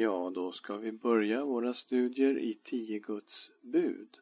Ja, 0.00 0.30
då 0.34 0.52
ska 0.52 0.76
vi 0.76 0.92
börja 0.92 1.44
våra 1.44 1.74
studier 1.74 2.38
i 2.38 2.58
tio 2.62 2.98
Guds 2.98 3.50
bud. 3.60 4.18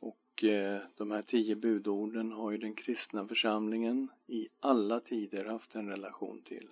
Och 0.00 0.44
eh, 0.44 0.80
de 0.96 1.10
här 1.10 1.22
tio 1.22 1.56
budorden 1.56 2.32
har 2.32 2.50
ju 2.50 2.58
den 2.58 2.74
kristna 2.74 3.26
församlingen 3.26 4.08
i 4.26 4.48
alla 4.60 5.00
tider 5.00 5.44
haft 5.44 5.74
en 5.74 5.88
relation 5.88 6.40
till. 6.44 6.68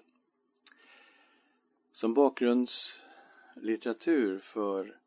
Som 1.92 2.14
bakgrundslitteratur 2.14 4.38
för 4.38 4.98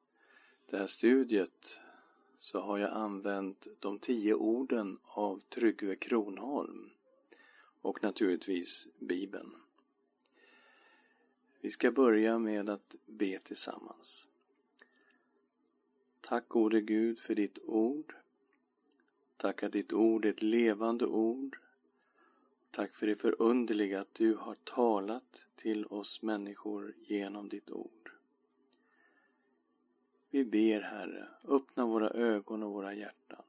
det 0.69 0.77
här 0.77 0.87
studiet 0.87 1.79
så 2.35 2.59
har 2.59 2.77
jag 2.77 2.91
använt 2.91 3.67
de 3.79 3.99
tio 3.99 4.33
orden 4.33 4.99
av 5.03 5.39
Tryggve 5.39 5.95
Kronholm 5.95 6.89
och 7.81 8.03
naturligtvis 8.03 8.87
Bibeln. 8.99 9.62
Vi 11.63 11.69
ska 11.69 11.91
börja 11.91 12.39
med 12.39 12.69
att 12.69 12.95
be 13.05 13.39
tillsammans. 13.39 14.27
Tack 16.21 16.47
gode 16.47 16.81
Gud 16.81 17.19
för 17.19 17.35
ditt 17.35 17.59
ord. 17.63 18.15
Tack 19.37 19.63
att 19.63 19.71
ditt 19.71 19.93
ord 19.93 20.25
är 20.25 20.29
ett 20.29 20.41
levande 20.41 21.05
ord. 21.05 21.57
Tack 22.71 22.93
för 22.93 23.07
det 23.07 23.15
förunderliga 23.15 23.99
att 24.01 24.13
du 24.13 24.35
har 24.35 24.55
talat 24.55 25.45
till 25.55 25.85
oss 25.85 26.21
människor 26.21 26.95
genom 27.05 27.49
ditt 27.49 27.71
ord. 27.71 28.11
Vi 30.29 30.45
ber 30.45 30.81
Herre, 30.81 31.27
öppna 31.43 31.85
våra 31.85 32.09
ögon 32.09 32.63
och 32.63 32.71
våra 32.71 32.93
hjärtan. 32.93 33.45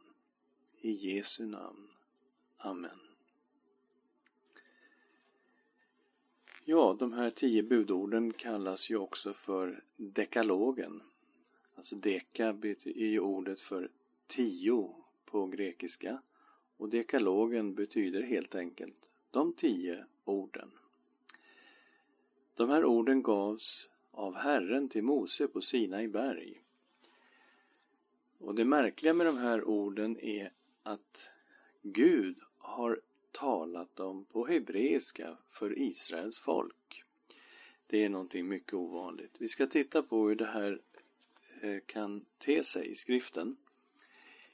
I 0.80 0.90
Jesu 0.90 1.46
namn. 1.46 1.88
Amen. 2.56 3.03
Ja, 6.66 6.96
de 6.98 7.12
här 7.12 7.30
tio 7.30 7.62
budorden 7.62 8.32
kallas 8.32 8.90
ju 8.90 8.96
också 8.96 9.32
för 9.32 9.82
dekalogen. 9.96 11.02
Alltså 11.74 11.96
deka 11.96 12.48
är 12.84 13.06
ju 13.06 13.20
ordet 13.20 13.60
för 13.60 13.88
tio 14.26 14.94
på 15.24 15.46
grekiska 15.46 16.22
och 16.76 16.88
dekalogen 16.88 17.74
betyder 17.74 18.22
helt 18.22 18.54
enkelt 18.54 19.08
de 19.30 19.52
tio 19.52 20.04
orden. 20.24 20.70
De 22.54 22.70
här 22.70 22.84
orden 22.84 23.22
gavs 23.22 23.90
av 24.10 24.34
Herren 24.34 24.88
till 24.88 25.04
Mose 25.04 25.48
på 25.48 25.60
Sinai 25.60 26.08
berg. 26.08 26.62
Och 28.38 28.54
det 28.54 28.64
märkliga 28.64 29.14
med 29.14 29.26
de 29.26 29.38
här 29.38 29.64
orden 29.64 30.18
är 30.20 30.52
att 30.82 31.30
Gud 31.82 32.38
har 32.58 33.00
talat 33.34 33.96
dem 33.96 34.24
på 34.24 34.46
hebreiska 34.46 35.36
för 35.48 35.78
Israels 35.78 36.38
folk. 36.38 37.04
Det 37.86 38.04
är 38.04 38.08
någonting 38.08 38.48
mycket 38.48 38.74
ovanligt. 38.74 39.36
Vi 39.40 39.48
ska 39.48 39.66
titta 39.66 40.02
på 40.02 40.28
hur 40.28 40.36
det 40.36 40.46
här 40.46 40.80
eh, 41.60 41.80
kan 41.86 42.24
te 42.38 42.62
sig 42.62 42.90
i 42.90 42.94
skriften. 42.94 43.56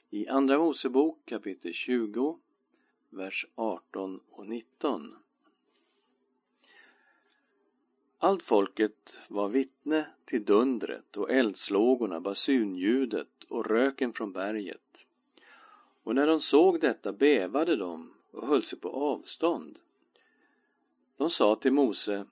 I 0.09 0.27
Andra 0.27 0.57
Mosebok 0.57 1.25
kapitel 1.25 1.73
20, 1.73 2.39
vers 3.09 3.45
18 3.55 4.19
och 4.29 4.47
19. 4.47 5.15
Allt 8.17 8.43
folket 8.43 9.17
var 9.29 9.47
vittne 9.47 10.07
till 10.25 10.45
dundret 10.45 11.17
och 11.17 11.31
eldslågorna, 11.31 12.21
basunljudet 12.21 13.43
och 13.49 13.65
röken 13.65 14.13
från 14.13 14.31
berget. 14.31 15.07
Och 16.03 16.15
när 16.15 16.27
de 16.27 16.41
såg 16.41 16.79
detta 16.79 17.13
bävade 17.13 17.75
de 17.75 18.13
och 18.31 18.47
höll 18.47 18.63
sig 18.63 18.79
på 18.79 18.89
avstånd. 18.89 19.79
De 21.17 21.29
sa 21.29 21.55
till 21.55 21.73
Mose, 21.73 22.25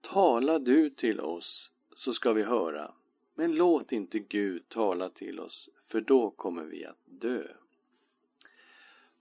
tala 0.00 0.58
du 0.58 0.90
till 0.90 1.20
oss 1.20 1.72
så 1.94 2.12
ska 2.12 2.32
vi 2.32 2.42
höra, 2.42 2.94
men 3.34 3.54
låt 3.54 3.92
inte 3.92 4.18
Gud 4.18 4.68
tala 4.68 5.08
till 5.08 5.40
oss, 5.40 5.70
för 5.80 6.00
då 6.00 6.30
kommer 6.30 6.64
vi 6.64 6.84
att 6.84 6.98
dö. 7.04 7.46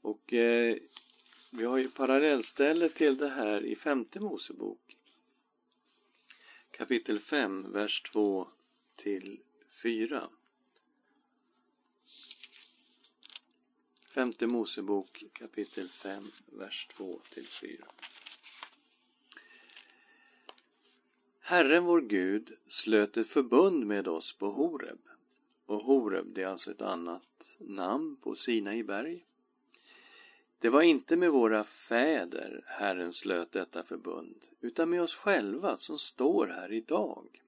Och 0.01 0.33
eh, 0.33 0.75
vi 1.51 1.65
har 1.65 1.77
ju 1.77 1.89
parallellställe 1.89 2.89
till 2.89 3.17
det 3.17 3.29
här 3.29 3.65
i 3.65 3.75
femte 3.75 4.19
Mosebok. 4.19 4.97
Kapitel 6.71 7.19
5, 7.19 7.71
vers 7.71 8.01
2 8.01 8.47
till 8.95 9.39
4. 9.83 10.23
Femte 14.13 14.47
Mosebok 14.47 15.23
kapitel 15.33 15.87
5, 15.87 16.23
vers 16.45 16.87
2 16.87 17.19
till 17.33 17.47
4. 17.47 17.85
Herren 21.39 21.83
vår 21.83 22.01
Gud 22.01 22.57
slöt 22.67 23.17
ett 23.17 23.27
förbund 23.27 23.87
med 23.87 24.07
oss 24.07 24.33
på 24.33 24.51
Horeb. 24.51 24.99
Och 25.65 25.83
Horeb, 25.83 26.25
det 26.33 26.43
är 26.43 26.47
alltså 26.47 26.71
ett 26.71 26.81
annat 26.81 27.57
namn 27.59 28.15
på 28.15 28.35
Sinai 28.35 28.83
berg. 28.83 29.25
Det 30.59 30.69
var 30.69 30.81
inte 30.81 31.15
med 31.15 31.31
våra 31.31 31.63
fäder 31.63 32.63
Herren 32.65 33.13
slöt 33.13 33.51
detta 33.51 33.83
förbund, 33.83 34.45
utan 34.61 34.89
med 34.89 35.01
oss 35.01 35.15
själva 35.15 35.77
som 35.77 35.97
står 35.97 36.47
här 36.47 36.71
idag. 36.73 37.41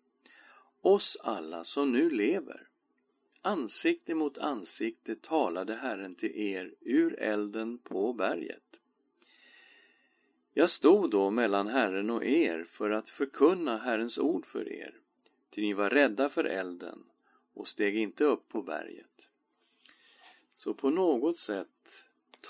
Oss 0.81 1.17
alla 1.23 1.63
som 1.63 1.91
nu 1.91 2.09
lever. 2.09 2.67
Ansikte 3.45 4.15
mot 4.15 4.37
ansikte 4.37 5.15
talade 5.15 5.75
Herren 5.75 6.15
till 6.15 6.35
er 6.35 6.73
ur 6.81 7.19
elden 7.19 7.77
på 7.77 8.13
berget. 8.13 8.79
Jag 10.53 10.69
stod 10.69 11.11
då 11.11 11.31
mellan 11.31 11.67
Herren 11.67 12.09
och 12.09 12.25
er 12.25 12.63
för 12.63 12.89
att 12.89 13.09
förkunna 13.09 13.77
Herrens 13.77 14.17
ord 14.17 14.45
för 14.45 14.71
er, 14.71 14.99
ty 15.49 15.61
ni 15.61 15.73
var 15.73 15.89
rädda 15.89 16.29
för 16.29 16.43
elden 16.43 17.03
och 17.53 17.67
steg 17.67 17.97
inte 17.97 18.23
upp 18.23 18.49
på 18.49 18.61
berget. 18.61 19.29
Så 20.55 20.73
på 20.73 20.89
något 20.89 21.37
sätt 21.37 22.09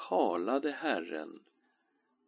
talade 0.09 0.71
Herren, 0.71 1.39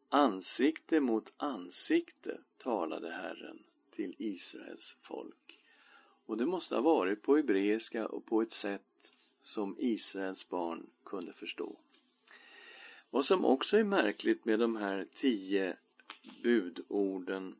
ansikte 0.09 0.99
mot 0.99 1.33
ansikte 1.37 2.39
talade 2.57 3.11
Herren 3.11 3.63
till 3.91 4.15
Israels 4.17 4.97
folk. 4.99 5.59
Och 6.25 6.37
det 6.37 6.45
måste 6.45 6.75
ha 6.75 6.81
varit 6.81 7.21
på 7.21 7.35
hebreiska 7.35 8.07
och 8.07 8.25
på 8.25 8.41
ett 8.41 8.51
sätt 8.51 9.13
som 9.41 9.75
Israels 9.79 10.49
barn 10.49 10.89
kunde 11.05 11.33
förstå. 11.33 11.79
Vad 13.09 13.25
som 13.25 13.45
också 13.45 13.77
är 13.77 13.83
märkligt 13.83 14.45
med 14.45 14.59
de 14.59 14.75
här 14.75 15.07
tio 15.13 15.77
budorden 16.43 17.55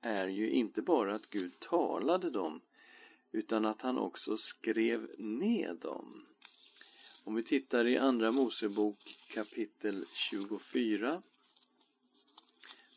är 0.00 0.28
ju 0.28 0.50
inte 0.50 0.82
bara 0.82 1.14
att 1.14 1.30
Gud 1.30 1.60
talade 1.60 2.30
dem 2.30 2.60
utan 3.32 3.64
att 3.64 3.82
han 3.82 3.98
också 3.98 4.36
skrev 4.36 5.10
ned 5.18 5.76
dem. 5.76 6.26
Om 7.24 7.34
vi 7.34 7.42
tittar 7.42 7.86
i 7.86 7.98
Andra 7.98 8.32
Mosebok 8.32 8.98
kapitel 9.34 10.04
24 10.12 11.22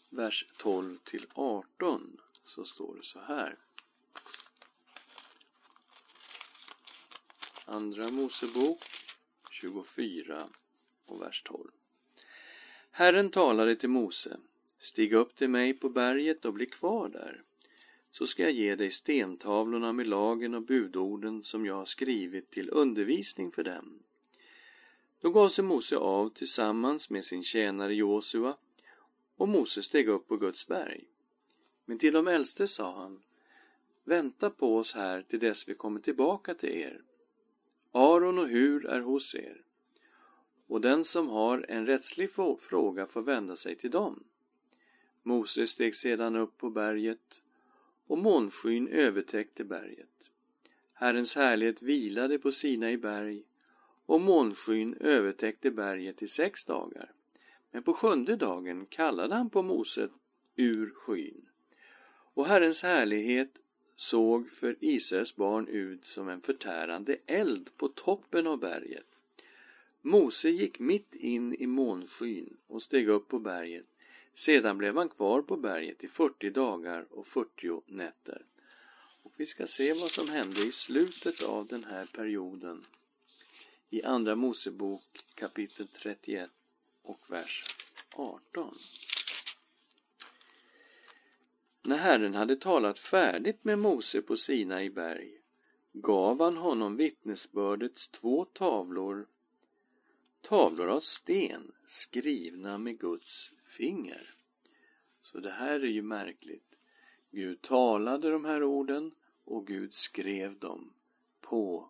vers 0.10 0.46
12 0.58 0.98
till 0.98 1.26
18 1.34 2.18
så 2.44 2.66
står 2.66 2.96
det 2.96 3.04
så 3.04 3.20
här. 3.20 3.58
Andra 7.72 8.12
Mosebok 8.12 8.84
24 9.52 10.50
och 11.06 11.22
vers 11.22 11.44
12. 11.44 11.70
Herren 12.92 13.30
talade 13.30 13.76
till 13.76 13.90
Mose. 13.90 14.38
Stig 14.80 15.14
upp 15.14 15.36
till 15.36 15.50
mig 15.50 15.74
på 15.74 15.90
berget 15.90 16.46
och 16.46 16.54
bli 16.54 16.66
kvar 16.66 17.10
där. 17.10 17.44
Så 18.12 18.28
ska 18.28 18.44
jag 18.44 18.52
ge 18.52 18.76
dig 18.76 18.92
stentavlorna 18.92 19.94
med 19.94 20.08
lagen 20.08 20.54
och 20.54 20.62
budorden 20.62 21.44
som 21.44 21.66
jag 21.66 21.76
har 21.76 21.86
skrivit 21.86 22.50
till 22.50 22.70
undervisning 22.70 23.52
för 23.52 23.64
dem. 23.64 24.04
Då 25.22 25.30
gav 25.30 25.50
sig 25.50 25.64
Mose 25.64 25.98
av 25.98 26.30
tillsammans 26.30 27.10
med 27.10 27.26
sin 27.26 27.44
tjänare 27.44 27.96
Josua 27.96 28.58
och 29.38 29.48
Mose 29.48 29.84
steg 29.84 30.08
upp 30.08 30.28
på 30.28 30.38
Guds 30.38 30.68
berg. 30.68 31.04
Men 31.86 31.98
till 31.98 32.14
de 32.14 32.28
äldste 32.28 32.68
sa 32.68 33.02
han 33.02 33.22
Vänta 34.04 34.50
på 34.50 34.78
oss 34.78 34.94
här 34.94 35.22
till 35.22 35.40
dess 35.40 35.70
vi 35.70 35.74
kommer 35.74 36.00
tillbaka 36.00 36.54
till 36.54 36.70
er 36.70 37.02
Aron 37.92 38.40
och 38.40 38.48
Hur 38.48 38.86
är 38.86 39.00
hos 39.00 39.36
er, 39.36 39.62
och 40.68 40.82
den 40.82 41.04
som 41.04 41.28
har 41.28 41.66
en 41.70 41.86
rättslig 41.86 42.30
fråga 42.60 43.08
får 43.08 43.22
vända 43.22 43.56
sig 43.56 43.76
till 43.76 43.92
dem. 43.92 44.24
Mose 45.24 45.68
steg 45.68 45.96
sedan 45.96 46.36
upp 46.36 46.58
på 46.58 46.70
berget 46.70 47.44
och 48.08 48.18
månskyn 48.18 48.88
övertäckte 48.88 49.64
berget. 49.64 50.32
Herrens 50.94 51.36
härlighet 51.36 51.82
vilade 51.82 52.40
på 52.40 52.52
sina 52.52 52.92
i 52.92 52.98
berg 52.98 53.44
och 54.06 54.22
månskyn 54.22 54.94
övertäckte 54.94 55.72
berget 55.72 56.22
i 56.22 56.28
sex 56.28 56.66
dagar. 56.66 57.12
Men 57.72 57.84
på 57.84 57.94
sjunde 57.94 58.36
dagen 58.36 58.86
kallade 58.86 59.36
han 59.36 59.50
på 59.50 59.62
Mose 59.62 60.10
ur 60.56 60.94
skyn. 60.96 61.46
Och 62.34 62.46
Herrens 62.46 62.84
härlighet 62.84 63.60
såg 64.02 64.50
för 64.50 64.76
Israels 64.80 65.36
barn 65.36 65.68
ut 65.68 66.06
som 66.06 66.30
en 66.30 66.42
förtärande 66.42 67.18
eld 67.26 67.70
på 67.78 67.88
toppen 67.88 68.48
av 68.48 68.60
berget. 68.60 69.06
Mose 70.02 70.50
gick 70.50 70.80
mitt 70.80 71.16
in 71.16 71.56
i 71.56 71.68
månskyn 71.68 72.58
och 72.68 72.82
steg 72.82 73.10
upp 73.10 73.28
på 73.28 73.40
berget. 73.40 73.86
Sedan 74.34 74.78
blev 74.78 74.98
han 74.98 75.10
kvar 75.10 75.42
på 75.42 75.58
berget 75.58 76.04
i 76.04 76.08
40 76.08 76.50
dagar 76.50 77.06
och 77.10 77.28
40 77.28 77.82
nätter. 77.88 78.46
vi 79.38 79.46
ska 79.46 79.68
se 79.68 79.94
vad 79.94 80.12
som 80.12 80.30
hände 80.30 80.68
i 80.68 80.72
slutet 80.72 81.44
av 81.44 81.68
den 81.68 81.84
här 81.84 82.06
perioden 82.06 82.86
i 83.90 84.04
Andra 84.04 84.36
Mosebok 84.36 85.04
kapitel 85.36 85.88
31 85.88 86.50
och 87.02 87.20
vers 87.30 87.66
18. 88.12 88.76
När 91.84 91.98
Herren 91.98 92.36
hade 92.36 92.56
talat 92.56 92.98
färdigt 92.98 93.64
med 93.64 93.80
Mose 93.80 94.22
på 94.22 94.38
Sina 94.38 94.84
i 94.84 94.90
berg 94.90 95.42
gav 95.94 96.42
han 96.42 96.58
honom 96.58 96.96
vittnesbördets 96.96 98.08
två 98.08 98.46
tavlor, 98.46 99.28
tavlor 100.42 100.88
av 100.88 101.00
sten 101.00 101.72
skrivna 101.86 102.78
med 102.78 103.00
Guds 103.00 103.52
finger. 103.64 104.22
Så 105.22 105.40
det 105.40 105.52
här 105.52 105.84
är 105.84 105.90
ju 105.90 106.02
märkligt. 106.02 106.78
Gud 107.32 107.62
talade 107.62 108.32
de 108.32 108.46
här 108.46 108.64
orden 108.64 109.12
och 109.46 109.68
Gud 109.68 109.94
skrev 109.94 110.60
dem 110.60 110.94
på 111.42 111.90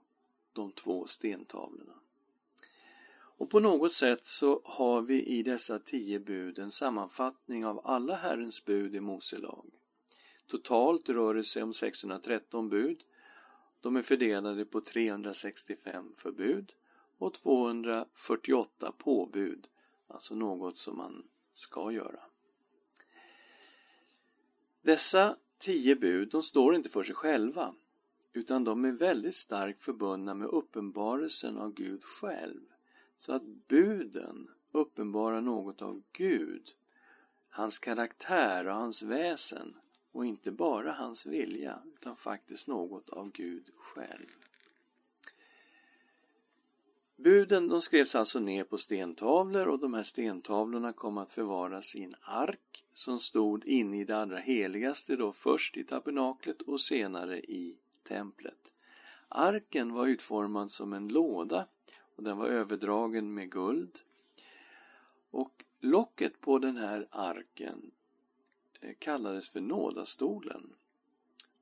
de 0.53 0.71
två 0.71 1.07
stentavlorna. 1.07 1.93
Och 3.13 3.49
på 3.49 3.59
något 3.59 3.93
sätt 3.93 4.25
så 4.25 4.61
har 4.63 5.01
vi 5.01 5.23
i 5.25 5.43
dessa 5.43 5.79
tio 5.79 6.19
bud 6.19 6.59
en 6.59 6.71
sammanfattning 6.71 7.65
av 7.65 7.81
alla 7.83 8.15
Herrens 8.15 8.65
bud 8.65 8.95
i 8.95 8.99
Mose 8.99 9.38
lag. 9.38 9.65
Totalt 10.51 11.09
rör 11.09 11.33
det 11.33 11.44
sig 11.44 11.63
om 11.63 11.74
613 11.74 12.69
bud. 12.69 13.03
De 13.81 13.95
är 13.95 14.01
fördelade 14.01 14.65
på 14.65 14.81
365 14.81 16.13
förbud 16.15 16.74
och 17.18 17.33
248 17.33 18.94
påbud, 18.98 19.68
alltså 20.07 20.36
något 20.36 20.77
som 20.77 20.98
man 20.98 21.24
ska 21.53 21.92
göra. 21.92 22.19
Dessa 24.81 25.36
tio 25.57 25.95
bud, 25.95 26.30
de 26.30 26.44
står 26.44 26.75
inte 26.75 26.89
för 26.89 27.03
sig 27.03 27.15
själva, 27.15 27.75
utan 28.33 28.63
de 28.63 28.86
är 28.86 28.92
väldigt 28.92 29.36
starkt 29.36 29.83
förbundna 29.83 30.33
med 30.33 30.48
uppenbarelsen 30.48 31.57
av 31.57 31.74
Gud 31.74 32.03
själv. 32.03 32.62
Så 33.15 33.33
att 33.33 33.44
buden 33.44 34.48
uppenbarar 34.71 35.42
något 35.42 35.81
av 35.81 36.03
Gud, 36.12 36.69
hans 37.50 37.80
karaktär 37.80 38.68
och 38.68 38.75
hans 38.75 39.03
väsen 39.03 39.75
och 40.12 40.25
inte 40.25 40.52
bara 40.52 40.92
hans 40.92 41.25
vilja 41.25 41.80
utan 41.96 42.16
faktiskt 42.16 42.68
något 42.68 43.10
av 43.10 43.31
Gud 43.31 43.69
själv. 43.78 44.28
Buden 47.16 47.68
de 47.68 47.81
skrevs 47.81 48.16
alltså 48.16 48.40
ner 48.40 48.63
på 48.63 48.78
stentavlor 48.78 49.68
och 49.68 49.80
de 49.80 49.94
här 49.94 50.04
stentavlorna 50.04 50.94
kom 50.94 51.18
att 51.18 51.31
förvaras 51.31 51.96
i 51.96 52.04
en 52.04 52.16
ark 52.22 52.84
som 52.94 53.19
stod 53.19 53.66
inne 53.66 54.02
i 54.02 54.04
det 54.04 54.18
allra 54.18 54.38
heligaste 54.38 55.16
då 55.16 55.31
först 55.31 55.78
i 55.78 55.84
tabernaklet 55.84 56.62
och 56.62 56.81
senare 56.81 57.40
i 57.40 57.78
templet. 58.04 58.74
Arken 59.30 59.94
var 59.94 60.08
utformad 60.08 60.72
som 60.72 60.94
en 60.94 61.08
låda 61.08 61.68
och 62.16 62.24
den 62.24 62.38
var 62.38 62.48
överdragen 62.48 63.34
med 63.34 63.52
guld. 63.52 64.00
Och 65.31 65.66
locket 65.80 66.42
på 66.42 66.60
den 66.60 66.78
här 66.78 67.08
arken 67.12 67.92
kallades 69.00 69.50
för 69.50 69.62
nådastolen. 69.62 70.74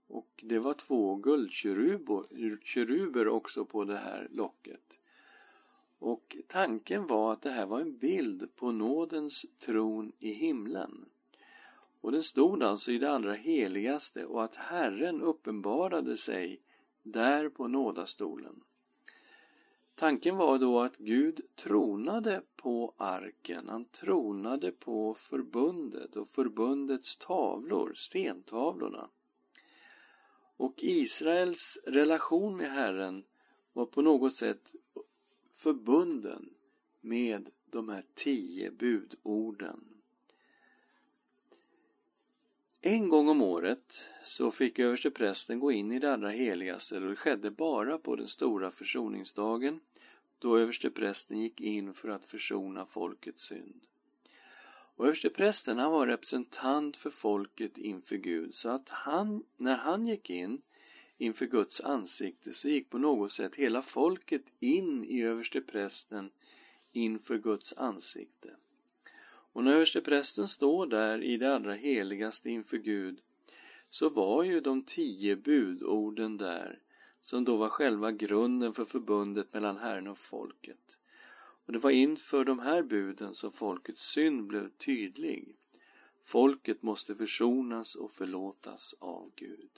Och 0.08 0.44
det 0.44 0.60
var 0.60 0.74
två 0.74 1.16
guldkeruber 1.16 3.28
också 3.28 3.66
på 3.66 3.84
det 3.84 3.98
här 3.98 4.28
locket. 4.32 5.00
Och 6.00 6.38
tanken 6.48 7.08
var 7.08 7.34
att 7.34 7.42
det 7.42 7.50
här 7.50 7.66
var 7.66 7.80
en 7.80 7.98
bild 7.98 8.56
på 8.56 8.72
nådens 8.72 9.46
tron 9.60 10.12
i 10.20 10.32
himlen. 10.32 11.06
Och 12.02 12.12
den 12.12 12.24
stod 12.24 12.64
alltså 12.64 12.92
i 12.92 12.98
det 12.98 13.12
allra 13.12 13.34
heligaste 13.34 14.26
och 14.26 14.44
att 14.44 14.56
Herren 14.56 15.22
uppenbarade 15.22 16.18
sig 16.18 16.62
där 17.04 17.50
på 17.50 17.68
nådastolen. 17.68 18.62
Tanken 20.00 20.38
var 20.38 20.58
då 20.58 20.80
att 20.80 20.98
Gud 20.98 21.42
tronade 21.56 22.42
på 22.56 22.94
arken, 22.98 23.70
han 23.70 23.86
tronade 23.86 24.72
på 24.72 25.14
förbundet 25.14 26.16
och 26.16 26.28
förbundets 26.28 27.18
tavlor, 27.18 27.94
stentavlorna. 27.96 29.10
Och 30.58 30.74
Israels 30.78 31.80
relation 31.86 32.58
med 32.58 32.72
Herren 32.72 33.24
var 33.74 33.86
på 33.86 34.02
något 34.02 34.36
sätt 34.36 34.74
förbunden 35.52 36.50
med 37.02 37.50
de 37.66 37.90
här 37.90 38.06
tio 38.14 38.72
budorden. 38.72 39.89
En 42.82 43.10
gång 43.10 43.30
om 43.30 43.42
året 43.42 44.06
så 44.24 44.52
fick 44.52 44.80
översteprästen 44.80 45.60
gå 45.60 45.72
in 45.72 45.92
i 45.92 46.00
det 46.00 46.14
allra 46.14 46.30
heligaste 46.30 46.96
och 46.96 47.10
det 47.10 47.16
skedde 47.16 47.52
bara 47.52 47.98
på 47.98 48.16
den 48.16 48.28
stora 48.28 48.72
försoningsdagen 48.72 49.80
då 50.40 50.58
översteprästen 50.58 51.40
gick 51.40 51.62
in 51.62 51.94
för 51.94 52.10
att 52.10 52.26
försona 52.26 52.86
folkets 52.86 53.44
synd. 53.44 53.82
Och 54.96 55.06
översteprästen 55.06 55.78
han 55.78 55.92
var 55.92 56.08
representant 56.08 56.98
för 56.98 57.10
folket 57.10 57.78
inför 57.78 58.16
Gud 58.16 58.56
så 58.56 58.70
att 58.70 58.90
han, 58.90 59.44
när 59.58 59.76
han 59.76 60.06
gick 60.06 60.30
in 60.30 60.62
inför 61.18 61.46
Guds 61.46 61.82
ansikte 61.82 62.54
så 62.54 62.70
gick 62.70 62.90
på 62.90 62.98
något 62.98 63.32
sätt 63.32 63.56
hela 63.56 63.82
folket 63.82 64.44
in 64.60 65.04
i 65.04 65.22
översteprästen 65.22 66.32
inför 66.92 67.38
Guds 67.38 67.74
ansikte. 67.74 68.56
Och 69.54 69.64
när 69.64 69.74
översteprästen 69.74 70.48
står 70.48 70.88
där 70.88 71.24
i 71.24 71.38
det 71.38 71.56
allra 71.56 71.74
heligaste 71.74 72.50
inför 72.50 72.78
Gud 72.78 73.22
så 73.90 74.10
var 74.10 74.44
ju 74.44 74.62
de 74.62 74.82
tio 74.82 75.36
budorden 75.36 76.38
där 76.38 76.80
som 77.22 77.46
då 77.46 77.58
var 77.58 77.70
själva 77.70 78.12
grunden 78.12 78.74
för 78.74 78.86
förbundet 78.86 79.54
mellan 79.54 79.78
Herren 79.78 80.08
och 80.08 80.18
folket. 80.18 80.98
Och 81.66 81.74
det 81.74 81.80
var 81.80 81.92
inför 81.92 82.46
de 82.46 82.60
här 82.60 82.84
buden 82.84 83.36
som 83.36 83.52
folkets 83.52 84.02
synd 84.02 84.48
blev 84.48 84.70
tydlig. 84.70 85.56
Folket 86.22 86.82
måste 86.82 87.16
försonas 87.16 87.96
och 87.96 88.12
förlåtas 88.12 88.96
av 89.00 89.32
Gud. 89.36 89.70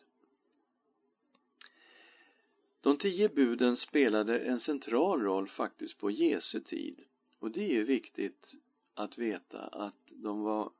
De 2.81 2.97
tio 2.97 3.29
buden 3.29 3.77
spelade 3.77 4.39
en 4.39 4.59
central 4.59 5.21
roll 5.21 5.47
faktiskt 5.47 5.97
på 5.97 6.11
Jesu 6.11 6.59
tid. 6.59 7.03
Och 7.39 7.51
det 7.51 7.63
är 7.63 7.73
ju 7.73 7.83
viktigt 7.83 8.55
att 9.01 9.17
veta 9.17 9.59
att 9.59 10.13
de 10.15 10.41
var 10.41 10.71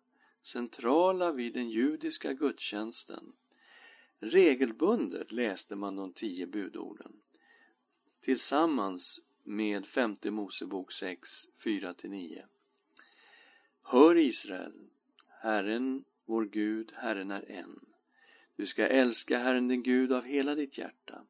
centrala 0.43 1.31
vid 1.31 1.53
den 1.53 1.69
judiska 1.69 2.33
gudstjänsten. 2.33 3.33
Regelbundet 4.19 5.31
läste 5.31 5.75
man 5.75 5.95
de 5.95 6.13
tio 6.13 6.47
budorden 6.47 7.21
tillsammans 8.21 9.21
med 9.43 9.85
femte 9.85 10.31
Mosebok 10.31 10.91
6, 10.91 11.29
4-9. 11.65 12.41
Hör 13.83 14.17
Israel, 14.17 14.89
Herren 15.27 16.03
vår 16.25 16.45
Gud, 16.45 16.91
Herren 16.95 17.31
är 17.31 17.51
en. 17.51 17.79
Du 18.55 18.65
ska 18.65 18.87
älska 18.87 19.37
Herren 19.37 19.67
din 19.67 19.83
Gud 19.83 20.11
av 20.11 20.23
hela 20.23 20.55
ditt 20.55 20.77
hjärta, 20.77 21.25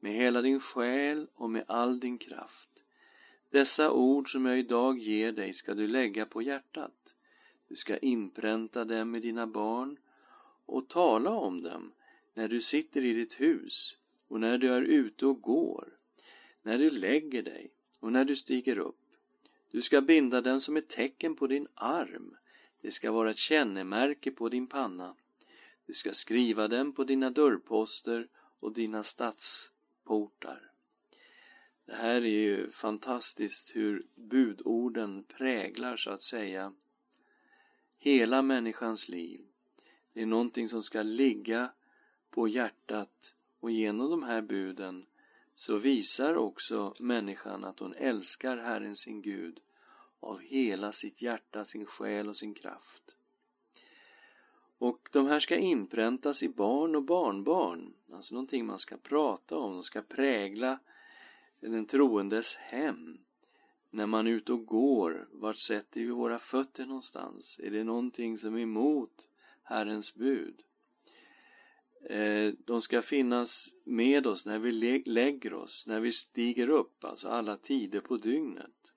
med 0.00 0.12
hela 0.12 0.42
din 0.42 0.60
själ 0.60 1.28
och 1.34 1.50
med 1.50 1.64
all 1.68 2.00
din 2.00 2.18
kraft. 2.18 2.75
Dessa 3.56 3.92
ord 3.92 4.32
som 4.32 4.46
jag 4.46 4.58
idag 4.58 4.98
ger 4.98 5.32
dig 5.32 5.52
ska 5.52 5.74
du 5.74 5.86
lägga 5.86 6.26
på 6.26 6.42
hjärtat. 6.42 7.14
Du 7.68 7.76
ska 7.76 7.98
inpränta 7.98 8.84
dem 8.84 9.14
i 9.14 9.20
dina 9.20 9.46
barn 9.46 9.96
och 10.66 10.88
tala 10.88 11.30
om 11.30 11.62
dem 11.62 11.92
när 12.34 12.48
du 12.48 12.60
sitter 12.60 13.04
i 13.04 13.12
ditt 13.12 13.40
hus 13.40 13.96
och 14.28 14.40
när 14.40 14.58
du 14.58 14.68
är 14.68 14.82
ute 14.82 15.26
och 15.26 15.42
går, 15.42 15.88
när 16.62 16.78
du 16.78 16.90
lägger 16.90 17.42
dig 17.42 17.72
och 18.00 18.12
när 18.12 18.24
du 18.24 18.36
stiger 18.36 18.78
upp. 18.78 19.16
Du 19.70 19.82
ska 19.82 20.00
binda 20.00 20.40
dem 20.40 20.60
som 20.60 20.76
ett 20.76 20.88
tecken 20.88 21.36
på 21.36 21.46
din 21.46 21.68
arm. 21.74 22.36
Det 22.82 22.90
ska 22.90 23.12
vara 23.12 23.30
ett 23.30 23.36
kännemärke 23.36 24.30
på 24.30 24.48
din 24.48 24.66
panna. 24.66 25.16
Du 25.86 25.94
ska 25.94 26.12
skriva 26.12 26.68
dem 26.68 26.92
på 26.92 27.04
dina 27.04 27.30
dörrposter 27.30 28.28
och 28.60 28.72
dina 28.72 29.02
stadsportar. 29.02 30.75
Det 31.86 31.94
här 31.94 32.16
är 32.16 32.40
ju 32.40 32.70
fantastiskt 32.70 33.76
hur 33.76 34.06
budorden 34.14 35.24
präglar 35.24 35.96
så 35.96 36.10
att 36.10 36.22
säga 36.22 36.72
hela 37.98 38.42
människans 38.42 39.08
liv. 39.08 39.40
Det 40.12 40.22
är 40.22 40.26
någonting 40.26 40.68
som 40.68 40.82
ska 40.82 41.02
ligga 41.02 41.70
på 42.30 42.48
hjärtat 42.48 43.34
och 43.60 43.70
genom 43.70 44.10
de 44.10 44.22
här 44.22 44.42
buden 44.42 45.06
så 45.54 45.76
visar 45.76 46.34
också 46.36 46.94
människan 47.00 47.64
att 47.64 47.78
hon 47.78 47.94
älskar 47.94 48.56
Herren 48.56 48.96
sin 48.96 49.22
Gud 49.22 49.60
av 50.20 50.40
hela 50.40 50.92
sitt 50.92 51.22
hjärta, 51.22 51.64
sin 51.64 51.86
själ 51.86 52.28
och 52.28 52.36
sin 52.36 52.54
kraft. 52.54 53.16
Och 54.78 55.08
de 55.12 55.26
här 55.26 55.40
ska 55.40 55.56
inpräntas 55.56 56.42
i 56.42 56.48
barn 56.48 56.96
och 56.96 57.02
barnbarn, 57.02 57.94
alltså 58.12 58.34
någonting 58.34 58.66
man 58.66 58.78
ska 58.78 58.96
prata 58.96 59.58
om, 59.58 59.72
de 59.72 59.82
ska 59.82 60.02
prägla 60.02 60.78
den 61.60 61.86
troendes 61.86 62.54
hem. 62.54 63.18
När 63.90 64.06
man 64.06 64.26
är 64.26 64.30
ute 64.30 64.52
och 64.52 64.66
går, 64.66 65.28
vart 65.32 65.56
sätter 65.56 66.00
vi 66.00 66.06
våra 66.06 66.38
fötter 66.38 66.86
någonstans? 66.86 67.60
Är 67.62 67.70
det 67.70 67.84
någonting 67.84 68.38
som 68.38 68.54
är 68.54 68.60
emot 68.60 69.28
Herrens 69.62 70.14
bud? 70.14 70.62
Eh, 72.10 72.52
de 72.64 72.80
ska 72.80 73.02
finnas 73.02 73.74
med 73.84 74.26
oss 74.26 74.46
när 74.46 74.58
vi 74.58 74.70
lägger 75.06 75.54
oss, 75.54 75.86
när 75.86 76.00
vi 76.00 76.12
stiger 76.12 76.68
upp, 76.68 77.04
alltså 77.04 77.28
alla 77.28 77.56
tider 77.56 78.00
på 78.00 78.16
dygnet. 78.16 78.92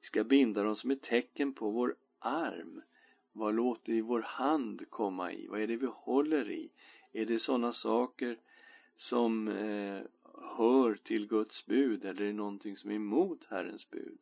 Vi 0.00 0.06
ska 0.06 0.24
binda 0.24 0.62
dem 0.62 0.76
som 0.76 0.90
ett 0.90 1.02
tecken 1.02 1.52
på 1.52 1.70
vår 1.70 1.96
arm. 2.18 2.82
Vad 3.32 3.54
låter 3.54 3.92
vi 3.92 4.00
vår 4.00 4.22
hand 4.22 4.90
komma 4.90 5.32
i? 5.32 5.46
Vad 5.46 5.60
är 5.60 5.66
det 5.66 5.76
vi 5.76 5.88
håller 5.92 6.50
i? 6.50 6.70
Är 7.12 7.26
det 7.26 7.38
sådana 7.38 7.72
saker 7.72 8.38
som 8.96 9.48
eh, 9.48 10.00
hör 10.42 10.94
till 10.94 11.28
Guds 11.28 11.66
bud 11.66 12.04
eller 12.04 12.22
är 12.22 12.26
det 12.26 12.32
någonting 12.32 12.76
som 12.76 12.90
är 12.90 12.94
emot 12.94 13.46
Herrens 13.50 13.90
bud? 13.90 14.18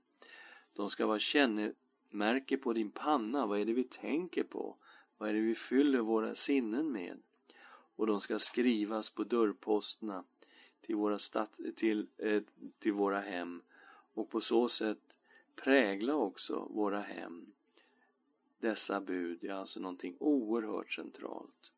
De 0.73 0.90
ska 0.90 1.06
vara 1.06 1.18
kännemärke 1.18 2.56
på 2.56 2.73
din 2.73 2.90
panna. 2.90 3.46
Vad 3.46 3.61
är 3.61 3.64
det 3.64 3.73
vi 3.73 3.85
tänker 3.85 4.44
på? 4.44 4.76
Vad 5.18 5.28
är 5.28 5.35
det 5.35 5.40
vi 5.40 5.54
fyller 5.54 6.00
våra 6.00 6.35
sinnen 6.35 6.92
med? 6.92 7.18
Och 7.96 8.06
de 8.06 8.20
ska 8.20 8.38
skrivas 8.38 9.11
på 9.11 9.25
dörrposterna 9.25 10.25
till 10.80 10.96
våra, 10.96 11.18
stat 11.18 11.58
till, 11.76 12.06
eh, 12.16 12.42
till 12.78 12.92
våra 12.92 13.20
hem 13.20 13.62
och 14.14 14.30
på 14.30 14.40
så 14.40 14.68
sätt 14.68 15.18
prägla 15.56 16.14
också 16.14 16.68
våra 16.70 17.00
hem. 17.00 17.52
Dessa 18.58 19.00
bud 19.00 19.44
är 19.44 19.52
alltså 19.52 19.80
någonting 19.80 20.16
oerhört 20.20 20.92
centralt. 20.92 21.73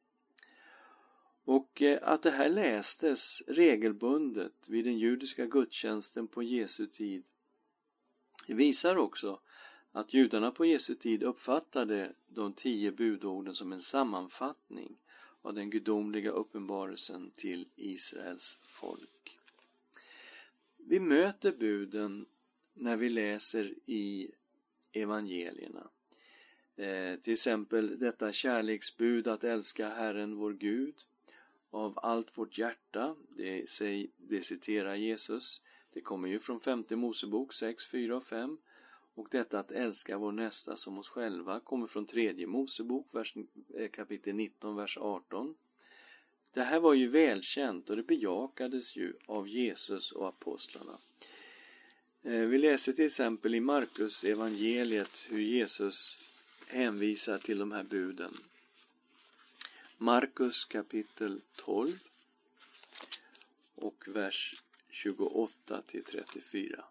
Och 1.48 1.82
eh, 1.82 1.98
att 2.02 2.22
det 2.22 2.30
här 2.30 2.48
lästes 2.48 3.42
regelbundet 3.46 4.68
vid 4.68 4.84
den 4.84 4.98
judiska 4.98 5.46
gudstjänsten 5.46 6.28
på 6.28 6.42
Jesu 6.42 6.86
tid 6.86 7.24
visar 8.48 8.96
också 8.96 9.40
att 9.92 10.14
judarna 10.14 10.50
på 10.50 10.64
Jesu 10.64 10.94
tid 10.94 11.22
uppfattade 11.22 12.14
de 12.26 12.52
tio 12.52 12.92
budorden 12.92 13.54
som 13.54 13.72
en 13.72 13.80
sammanfattning 13.80 14.96
av 15.42 15.54
den 15.54 15.70
gudomliga 15.70 16.30
uppenbarelsen 16.30 17.30
till 17.36 17.68
Israels 17.76 18.58
folk. 18.62 19.38
Vi 20.76 21.00
möter 21.00 21.52
buden 21.52 22.26
när 22.74 22.96
vi 22.96 23.08
läser 23.08 23.74
i 23.86 24.30
evangelierna. 24.92 25.90
Eh, 26.76 27.20
till 27.20 27.32
exempel 27.32 27.98
detta 27.98 28.32
kärleksbud 28.32 29.28
att 29.28 29.44
älska 29.44 29.88
Herren 29.88 30.36
vår 30.36 30.52
Gud 30.52 30.94
av 31.70 31.98
allt 32.02 32.38
vårt 32.38 32.58
hjärta. 32.58 33.16
Det, 33.28 33.70
säg, 33.70 34.10
det 34.16 34.42
citerar 34.42 34.94
Jesus. 34.94 35.62
Det 35.92 36.00
kommer 36.00 36.28
ju 36.28 36.38
från 36.38 36.60
femte 36.60 36.96
Mosebok 36.96 37.52
6, 37.52 37.90
4 37.90 38.16
och 38.16 38.24
5. 38.24 38.58
Och 39.14 39.28
detta 39.30 39.58
att 39.58 39.72
älska 39.72 40.18
vår 40.18 40.32
nästa 40.32 40.76
som 40.76 40.98
oss 40.98 41.08
själva 41.08 41.60
kommer 41.60 41.86
från 41.86 42.06
tredje 42.06 42.46
Mosebok 42.46 43.14
vers, 43.14 43.34
eh, 43.78 43.90
kapitel 43.90 44.34
19, 44.34 44.76
vers 44.76 44.98
18. 44.98 45.54
Det 46.52 46.62
här 46.62 46.80
var 46.80 46.94
ju 46.94 47.08
välkänt 47.08 47.90
och 47.90 47.96
det 47.96 48.02
bejakades 48.02 48.96
ju 48.96 49.14
av 49.26 49.48
Jesus 49.48 50.12
och 50.12 50.28
apostlarna. 50.28 50.98
Eh, 52.22 52.40
vi 52.40 52.58
läser 52.58 52.92
till 52.92 53.04
exempel 53.04 53.54
i 53.54 53.60
Markus 53.60 54.24
evangeliet 54.24 55.26
hur 55.30 55.40
Jesus 55.40 56.18
hänvisar 56.68 57.38
till 57.38 57.58
de 57.58 57.72
här 57.72 57.84
buden. 57.84 58.34
Markus 60.00 60.64
kapitel 60.64 61.40
12 61.56 61.90
och 63.74 64.04
vers 64.08 64.62
28 64.90 65.82
till 65.82 66.04
34. 66.04 66.84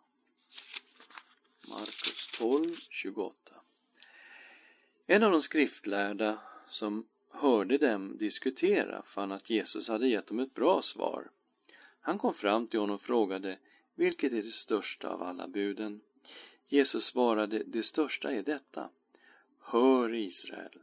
Markus 1.69 2.27
12, 2.37 2.73
28. 2.89 3.53
En 5.05 5.23
av 5.23 5.31
de 5.31 5.41
skriftlärda 5.41 6.39
som 6.67 7.07
hörde 7.29 7.77
dem 7.77 8.17
diskutera 8.17 9.01
fann 9.01 9.31
att 9.31 9.49
Jesus 9.49 9.89
hade 9.89 10.07
gett 10.07 10.27
dem 10.27 10.39
ett 10.39 10.53
bra 10.53 10.81
svar. 10.81 11.31
Han 12.01 12.17
kom 12.17 12.33
fram 12.33 12.67
till 12.67 12.79
honom 12.79 12.93
och 12.93 13.01
frågade 13.01 13.59
vilket 13.95 14.33
är 14.33 14.43
det 14.43 14.51
största 14.51 15.09
av 15.09 15.21
alla 15.21 15.47
buden? 15.47 16.01
Jesus 16.65 17.05
svarade, 17.05 17.63
det 17.65 17.83
största 17.83 18.31
är 18.31 18.43
detta. 18.43 18.89
Hör 19.59 20.13
Israel, 20.13 20.79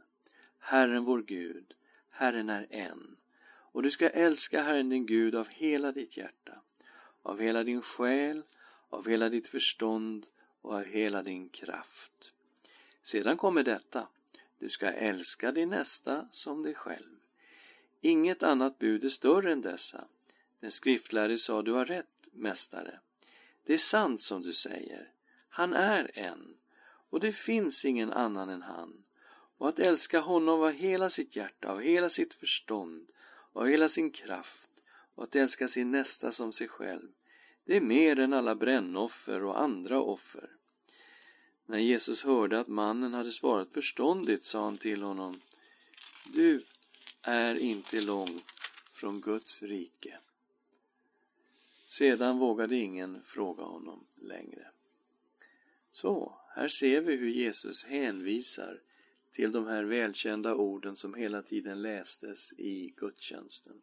Herren 0.59 1.03
vår 1.03 1.21
Gud, 1.21 1.74
Herren 2.17 2.49
är 2.49 2.67
en. 2.69 3.17
Och 3.47 3.83
du 3.83 3.91
ska 3.91 4.09
älska 4.09 4.61
Herren 4.61 4.89
din 4.89 5.05
Gud 5.05 5.35
av 5.35 5.49
hela 5.49 5.91
ditt 5.91 6.17
hjärta, 6.17 6.61
av 7.21 7.39
hela 7.39 7.63
din 7.63 7.81
själ, 7.81 8.43
av 8.89 9.07
hela 9.07 9.29
ditt 9.29 9.47
förstånd 9.47 10.27
och 10.61 10.73
av 10.73 10.83
hela 10.83 11.21
din 11.21 11.49
kraft. 11.49 12.33
Sedan 13.01 13.37
kommer 13.37 13.63
detta, 13.63 14.07
du 14.59 14.69
ska 14.69 14.91
älska 14.91 15.51
din 15.51 15.69
nästa 15.69 16.27
som 16.31 16.63
dig 16.63 16.73
själv. 16.73 17.15
Inget 18.01 18.43
annat 18.43 18.79
bud 18.79 19.03
är 19.03 19.09
större 19.09 19.51
än 19.51 19.61
dessa. 19.61 20.07
Den 20.59 20.71
skriftlärde 20.71 21.37
sa, 21.37 21.61
du 21.61 21.71
har 21.71 21.85
rätt, 21.85 22.27
mästare. 22.31 22.99
Det 23.63 23.73
är 23.73 23.77
sant 23.77 24.21
som 24.21 24.41
du 24.41 24.53
säger. 24.53 25.11
Han 25.49 25.73
är 25.73 26.11
en, 26.13 26.57
och 27.09 27.19
det 27.19 27.31
finns 27.31 27.85
ingen 27.85 28.11
annan 28.11 28.49
än 28.49 28.61
han. 28.61 29.04
Och 29.57 29.69
att 29.69 29.79
älska 29.79 30.19
honom 30.19 30.61
av 30.61 30.71
hela 30.71 31.09
sitt 31.09 31.35
hjärta, 31.35 31.71
av 31.71 31.81
hela 31.81 32.09
sitt 32.09 32.33
förstånd, 32.33 33.11
av 33.53 33.67
hela 33.67 33.89
sin 33.89 34.11
kraft 34.11 34.71
och 35.15 35.23
att 35.23 35.35
älska 35.35 35.67
sin 35.67 35.91
nästa 35.91 36.31
som 36.31 36.51
sig 36.51 36.67
själv, 36.67 37.09
det 37.65 37.77
är 37.77 37.81
mer 37.81 38.19
än 38.19 38.33
alla 38.33 38.55
brännoffer 38.55 39.43
och 39.43 39.61
andra 39.61 40.01
offer. 40.01 40.49
När 41.65 41.79
Jesus 41.79 42.23
hörde 42.23 42.59
att 42.59 42.67
mannen 42.67 43.13
hade 43.13 43.31
svarat 43.31 43.73
förståndigt 43.73 44.43
sa 44.43 44.63
han 44.63 44.77
till 44.77 45.01
honom 45.01 45.39
Du 46.33 46.63
är 47.21 47.55
inte 47.55 48.01
långt 48.01 48.45
från 48.91 49.21
Guds 49.21 49.63
rike. 49.63 50.19
Sedan 51.87 52.37
vågade 52.37 52.75
ingen 52.75 53.21
fråga 53.21 53.63
honom 53.63 54.05
längre. 54.21 54.67
Så, 55.91 56.37
här 56.55 56.67
ser 56.67 57.01
vi 57.01 57.15
hur 57.15 57.29
Jesus 57.29 57.83
hänvisar 57.83 58.81
till 59.35 59.51
de 59.51 59.67
här 59.67 59.83
välkända 59.83 60.55
orden 60.55 60.95
som 60.95 61.13
hela 61.13 61.41
tiden 61.41 61.81
lästes 61.81 62.53
i 62.57 62.93
gudstjänsten. 62.97 63.81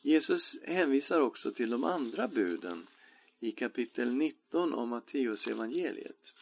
Jesus 0.00 0.56
hänvisar 0.62 1.20
också 1.20 1.52
till 1.52 1.70
de 1.70 1.84
andra 1.84 2.28
buden 2.28 2.86
i 3.40 3.52
kapitel 3.52 4.14
19 4.14 4.74
av 4.74 4.88
Matteus 4.88 5.46
evangeliet. 5.46 6.34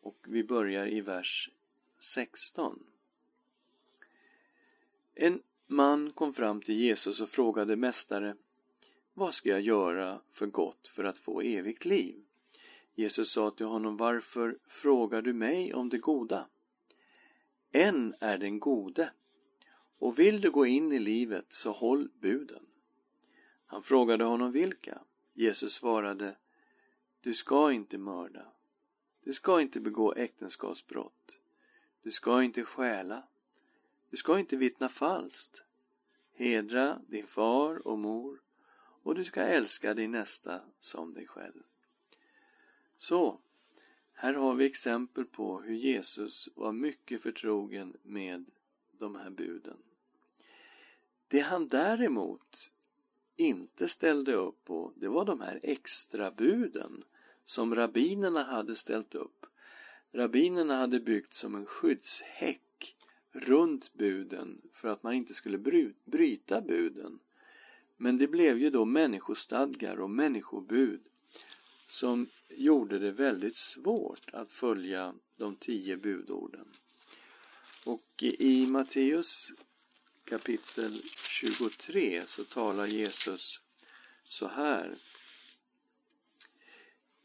Och 0.00 0.26
vi 0.28 0.44
börjar 0.44 0.86
i 0.86 1.00
vers 1.00 1.50
16. 1.98 2.82
En 5.14 5.42
man 5.66 6.12
kom 6.12 6.32
fram 6.32 6.62
till 6.62 6.76
Jesus 6.76 7.20
och 7.20 7.28
frågade 7.28 7.76
Mästare, 7.76 8.36
vad 9.14 9.34
ska 9.34 9.48
jag 9.48 9.60
göra 9.60 10.20
för 10.30 10.46
gott 10.46 10.86
för 10.86 11.04
att 11.04 11.18
få 11.18 11.40
evigt 11.40 11.84
liv? 11.84 12.24
Jesus 12.98 13.32
sa 13.32 13.50
till 13.50 13.66
honom, 13.66 13.96
varför 13.96 14.58
frågar 14.66 15.22
du 15.22 15.32
mig 15.32 15.74
om 15.74 15.88
det 15.88 15.98
goda? 15.98 16.46
En 17.72 18.14
är 18.20 18.38
den 18.38 18.60
gode, 18.60 19.12
och 19.98 20.18
vill 20.18 20.40
du 20.40 20.50
gå 20.50 20.66
in 20.66 20.92
i 20.92 20.98
livet 20.98 21.44
så 21.48 21.72
håll 21.72 22.08
buden. 22.20 22.66
Han 23.66 23.82
frågade 23.82 24.24
honom 24.24 24.52
vilka. 24.52 25.02
Jesus 25.34 25.72
svarade, 25.72 26.36
du 27.20 27.34
ska 27.34 27.72
inte 27.72 27.98
mörda. 27.98 28.52
Du 29.24 29.32
ska 29.32 29.60
inte 29.60 29.80
begå 29.80 30.14
äktenskapsbrott. 30.14 31.40
Du 32.02 32.10
ska 32.10 32.42
inte 32.42 32.64
stjäla. 32.64 33.22
Du 34.10 34.16
ska 34.16 34.38
inte 34.38 34.56
vittna 34.56 34.88
falskt. 34.88 35.64
Hedra 36.32 37.00
din 37.08 37.26
far 37.26 37.86
och 37.86 37.98
mor 37.98 38.40
och 39.02 39.14
du 39.14 39.24
ska 39.24 39.42
älska 39.42 39.94
din 39.94 40.10
nästa 40.10 40.60
som 40.78 41.14
dig 41.14 41.26
själv. 41.26 41.62
Så, 42.98 43.38
här 44.12 44.34
har 44.34 44.54
vi 44.54 44.66
exempel 44.66 45.24
på 45.24 45.60
hur 45.60 45.74
Jesus 45.74 46.48
var 46.54 46.72
mycket 46.72 47.22
förtrogen 47.22 47.96
med 48.02 48.50
de 48.98 49.14
här 49.14 49.30
buden. 49.30 49.76
Det 51.28 51.40
han 51.40 51.68
däremot 51.68 52.70
inte 53.36 53.88
ställde 53.88 54.34
upp 54.34 54.64
på, 54.64 54.92
det 54.96 55.08
var 55.08 55.24
de 55.24 55.40
här 55.40 55.60
extra 55.62 56.30
buden 56.30 57.04
som 57.44 57.74
rabbinerna 57.74 58.42
hade 58.42 58.76
ställt 58.76 59.14
upp. 59.14 59.46
Rabbinerna 60.12 60.76
hade 60.76 61.00
byggt 61.00 61.34
som 61.34 61.54
en 61.54 61.66
skyddshäck 61.66 62.96
runt 63.32 63.94
buden 63.94 64.62
för 64.72 64.88
att 64.88 65.02
man 65.02 65.14
inte 65.14 65.34
skulle 65.34 65.58
bryta 66.04 66.60
buden. 66.60 67.18
Men 67.96 68.16
det 68.16 68.28
blev 68.28 68.58
ju 68.58 68.70
då 68.70 68.84
människostadgar 68.84 70.00
och 70.00 70.10
människobud 70.10 71.00
som 71.86 72.26
gjorde 72.48 72.98
det 72.98 73.12
väldigt 73.12 73.56
svårt 73.56 74.30
att 74.32 74.50
följa 74.50 75.14
de 75.36 75.56
tio 75.56 75.96
budorden. 75.96 76.68
Och 77.84 78.22
i 78.22 78.66
Matteus 78.66 79.52
kapitel 80.24 81.02
23 81.28 82.22
så 82.26 82.44
talar 82.44 82.86
Jesus 82.86 83.60
så 84.24 84.48
här. 84.48 84.94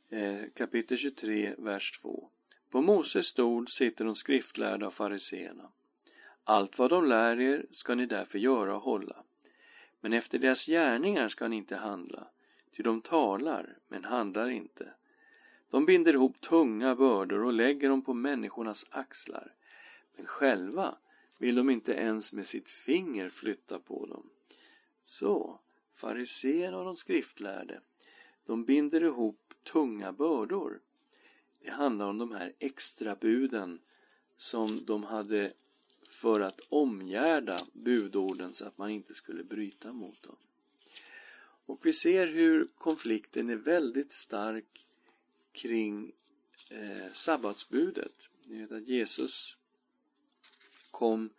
Eh, 0.10 0.42
kapitel 0.56 0.98
23, 0.98 1.56
vers 1.58 1.92
2. 1.92 2.30
På 2.70 2.82
Moses 2.82 3.26
stol 3.26 3.68
sitter 3.68 4.06
de 4.06 4.16
skriftlärda 4.16 4.88
och 4.88 4.94
fariseerna. 4.94 5.70
Allt 6.44 6.80
vad 6.80 6.90
de 6.90 7.08
lär 7.08 7.40
er 7.40 7.66
ska 7.72 7.96
ni 7.96 8.06
därför 8.06 8.40
göra 8.40 8.76
och 8.76 8.82
hålla. 8.82 9.24
Men 10.02 10.14
efter 10.14 10.40
deras 10.40 10.66
gärningar 10.66 11.28
ska 11.28 11.48
ni 11.48 11.56
inte 11.56 11.76
handla, 11.76 12.28
ty 12.72 12.84
de 12.84 13.02
talar, 13.02 13.78
men 13.88 14.04
handlar 14.04 14.50
inte. 14.50 14.94
De 15.74 15.86
binder 15.86 16.14
ihop 16.14 16.42
tunga 16.42 16.96
bördor 16.96 17.44
och 17.44 17.54
lägger 17.54 17.90
dem 17.90 18.02
på 18.02 18.14
människornas 18.14 18.86
axlar, 18.90 19.56
men 20.16 20.26
själva 20.26 20.98
vill 21.38 21.56
de 21.56 21.70
inte 21.70 21.94
ens 21.94 22.34
med 22.34 22.46
sitt 22.46 22.70
finger 22.70 23.30
flytta 23.30 23.80
på 23.80 24.06
dem. 24.06 24.30
Så, 25.02 25.60
fariséerna 25.92 26.78
och 26.78 26.86
de 26.86 26.96
skriftlärde, 26.96 27.82
de 28.46 28.66
binder 28.66 29.04
ihop 29.04 29.54
tunga 29.64 30.12
bördor. 30.12 30.80
Det 31.64 31.72
handlar 31.72 32.08
om 32.08 32.18
de 32.18 32.32
här 32.32 32.54
extra 32.60 33.16
buden 33.16 33.80
som 34.38 34.86
de 34.86 35.04
hade 35.04 35.54
för 36.10 36.42
att 36.42 36.60
omgärda 36.70 37.58
budorden 37.74 38.54
så 38.54 38.66
att 38.66 38.78
man 38.78 38.90
inte 38.90 39.14
skulle 39.14 39.44
bryta 39.44 39.94
mot 39.94 40.24
dem. 40.24 40.38
Och 41.66 41.86
vi 41.86 41.94
ser 41.94 42.28
hur 42.28 42.68
konflikten 42.78 43.50
är 43.50 43.56
väldigt 43.56 44.12
stark 44.12 44.83
kring 45.54 46.12
eh, 46.70 47.14
sabbatsbudet. 47.14 48.30
Ni 48.46 48.58
vet 48.58 48.72
att 48.72 48.88
Jesus 48.88 49.58
kom 50.92 51.30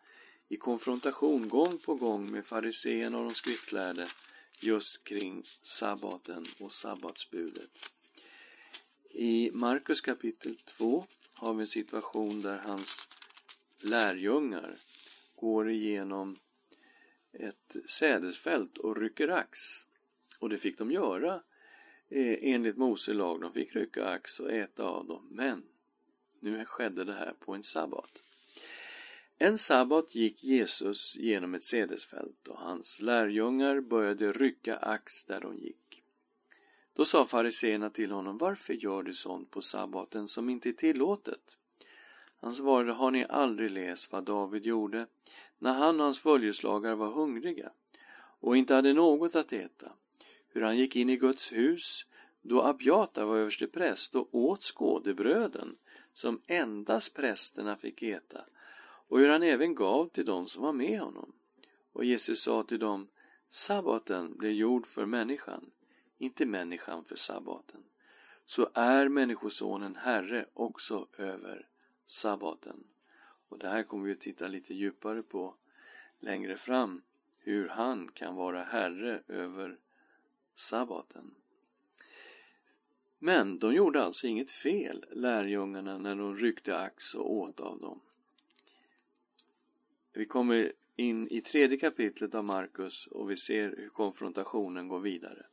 i 0.48 0.56
konfrontation 0.56 1.48
gång 1.48 1.78
på 1.78 1.94
gång 1.94 2.30
med 2.30 2.46
fariséerna 2.46 3.18
och 3.18 3.24
de 3.24 3.34
skriftlärde 3.34 4.08
just 4.60 5.04
kring 5.04 5.42
sabbaten 5.62 6.46
och 6.60 6.72
sabbatsbudet. 6.72 7.70
I 9.10 9.50
Markus 9.52 10.00
kapitel 10.00 10.56
2 10.56 11.06
har 11.34 11.54
vi 11.54 11.60
en 11.60 11.66
situation 11.66 12.42
där 12.42 12.58
hans 12.58 13.08
lärjungar 13.80 14.76
går 15.36 15.70
igenom 15.70 16.36
ett 17.32 17.76
sädesfält 17.86 18.78
och 18.78 18.96
rycker 18.96 19.28
ax. 19.28 19.58
Och 20.38 20.48
det 20.48 20.58
fick 20.58 20.78
de 20.78 20.90
göra 20.90 21.42
Eh, 22.16 22.38
enligt 22.40 22.76
Mose 22.76 23.12
lag. 23.12 23.40
De 23.40 23.52
fick 23.52 23.76
rycka 23.76 24.04
ax 24.04 24.40
och 24.40 24.52
äta 24.52 24.84
av 24.84 25.06
dem. 25.06 25.28
Men 25.30 25.62
nu 26.40 26.64
skedde 26.64 27.04
det 27.04 27.12
här 27.12 27.34
på 27.40 27.54
en 27.54 27.62
sabbat. 27.62 28.22
En 29.38 29.58
sabbat 29.58 30.14
gick 30.14 30.44
Jesus 30.44 31.16
genom 31.16 31.54
ett 31.54 31.62
sädesfält 31.62 32.48
och 32.48 32.58
hans 32.58 33.00
lärjungar 33.00 33.80
började 33.80 34.32
rycka 34.32 34.76
ax 34.76 35.24
där 35.24 35.40
de 35.40 35.56
gick. 35.56 36.02
Då 36.92 37.04
sa 37.04 37.24
fariseerna 37.24 37.90
till 37.90 38.10
honom, 38.10 38.38
varför 38.38 38.74
gör 38.74 39.02
du 39.02 39.12
sånt 39.12 39.50
på 39.50 39.62
sabbaten 39.62 40.28
som 40.28 40.48
inte 40.48 40.68
är 40.68 40.72
tillåtet? 40.72 41.58
Han 42.40 42.52
svarade, 42.52 42.92
har 42.92 43.10
ni 43.10 43.26
aldrig 43.28 43.70
läst 43.70 44.12
vad 44.12 44.24
David 44.24 44.66
gjorde 44.66 45.06
när 45.58 45.72
han 45.72 46.00
och 46.00 46.04
hans 46.04 46.20
följeslagare 46.20 46.94
var 46.94 47.12
hungriga 47.12 47.70
och 48.40 48.56
inte 48.56 48.74
hade 48.74 48.92
något 48.92 49.34
att 49.34 49.52
äta? 49.52 49.92
Hur 50.54 50.62
han 50.62 50.78
gick 50.78 50.96
in 50.96 51.10
i 51.10 51.16
Guds 51.16 51.52
hus 51.52 52.06
då 52.42 52.62
Abjata 52.62 53.24
var 53.24 53.36
överstepräst 53.36 54.14
och 54.14 54.28
åt 54.34 54.62
skådebröden 54.62 55.76
som 56.12 56.40
endast 56.46 57.14
prästerna 57.14 57.76
fick 57.76 58.02
äta 58.02 58.44
och 59.08 59.18
hur 59.18 59.28
han 59.28 59.42
även 59.42 59.74
gav 59.74 60.08
till 60.08 60.24
dem 60.24 60.46
som 60.46 60.62
var 60.62 60.72
med 60.72 61.00
honom. 61.00 61.32
Och 61.92 62.04
Jesus 62.04 62.42
sa 62.42 62.62
till 62.62 62.78
dem, 62.78 63.08
sabbaten 63.48 64.36
blev 64.36 64.52
gjord 64.52 64.86
för 64.86 65.06
människan, 65.06 65.70
inte 66.18 66.46
människan 66.46 67.04
för 67.04 67.16
sabbaten. 67.16 67.84
Så 68.46 68.68
är 68.74 69.08
Människosonen 69.08 69.96
Herre 69.96 70.46
också 70.52 71.08
över 71.18 71.68
sabbaten. 72.06 72.84
Och 73.48 73.58
det 73.58 73.68
här 73.68 73.82
kommer 73.82 74.04
vi 74.04 74.12
att 74.12 74.20
titta 74.20 74.48
lite 74.48 74.74
djupare 74.74 75.22
på 75.22 75.54
längre 76.20 76.56
fram, 76.56 77.02
hur 77.38 77.68
han 77.68 78.08
kan 78.08 78.34
vara 78.34 78.62
Herre 78.62 79.22
över 79.28 79.78
sabbaten. 80.54 81.34
Men 83.18 83.58
de 83.58 83.74
gjorde 83.74 84.02
alltså 84.02 84.26
inget 84.26 84.50
fel, 84.50 85.04
lärjungarna, 85.12 85.98
när 85.98 86.16
de 86.16 86.36
ryckte 86.36 86.78
ax 86.78 87.14
och 87.14 87.32
åt 87.32 87.60
av 87.60 87.80
dem. 87.80 88.00
Vi 90.12 90.26
kommer 90.26 90.72
in 90.96 91.28
i 91.30 91.40
tredje 91.40 91.76
kapitlet 91.76 92.34
av 92.34 92.44
Markus 92.44 93.06
och 93.06 93.30
vi 93.30 93.36
ser 93.36 93.74
hur 93.76 93.88
konfrontationen 93.88 94.88
går 94.88 95.00
vidare. 95.00 95.46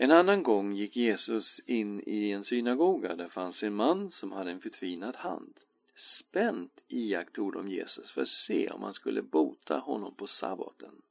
En 0.00 0.10
annan 0.10 0.42
gång 0.42 0.72
gick 0.72 0.96
Jesus 0.96 1.60
in 1.66 2.02
i 2.06 2.30
en 2.30 2.44
synagoga. 2.44 3.16
Där 3.16 3.28
fanns 3.28 3.62
en 3.62 3.74
man 3.74 4.10
som 4.10 4.32
hade 4.32 4.50
en 4.50 4.60
förtvinad 4.60 5.16
hand. 5.16 5.60
Spänt 5.94 6.84
iakttog 6.88 7.52
de 7.52 7.68
Jesus 7.68 8.10
för 8.10 8.22
att 8.22 8.28
se 8.28 8.70
om 8.70 8.82
han 8.82 8.94
skulle 8.94 9.22
bota 9.22 9.78
honom 9.78 10.14
på 10.14 10.26
sabbaten. 10.26 11.02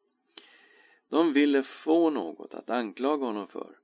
De 1.09 1.33
ville 1.33 1.63
få 1.63 2.09
något 2.09 2.53
att 2.53 2.69
anklaga 2.69 3.25
honom 3.25 3.47
för. 3.47 3.77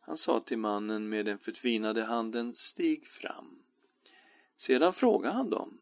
Han 0.00 0.16
sa 0.16 0.40
till 0.40 0.58
mannen 0.58 1.08
med 1.08 1.24
den 1.24 1.38
förtvinade 1.38 2.04
handen, 2.04 2.54
stig 2.54 3.06
fram. 3.06 3.62
Sedan 4.56 4.92
frågade 4.92 5.34
han 5.34 5.50
dem, 5.50 5.78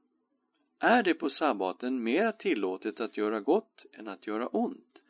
är 0.78 1.02
det 1.02 1.14
på 1.14 1.30
sabbaten 1.30 2.02
mera 2.02 2.32
tillåtet 2.32 3.00
att 3.00 3.16
göra 3.16 3.40
gott 3.40 3.86
än 3.92 4.08
att 4.08 4.26
göra 4.26 4.48
ont, 4.48 5.04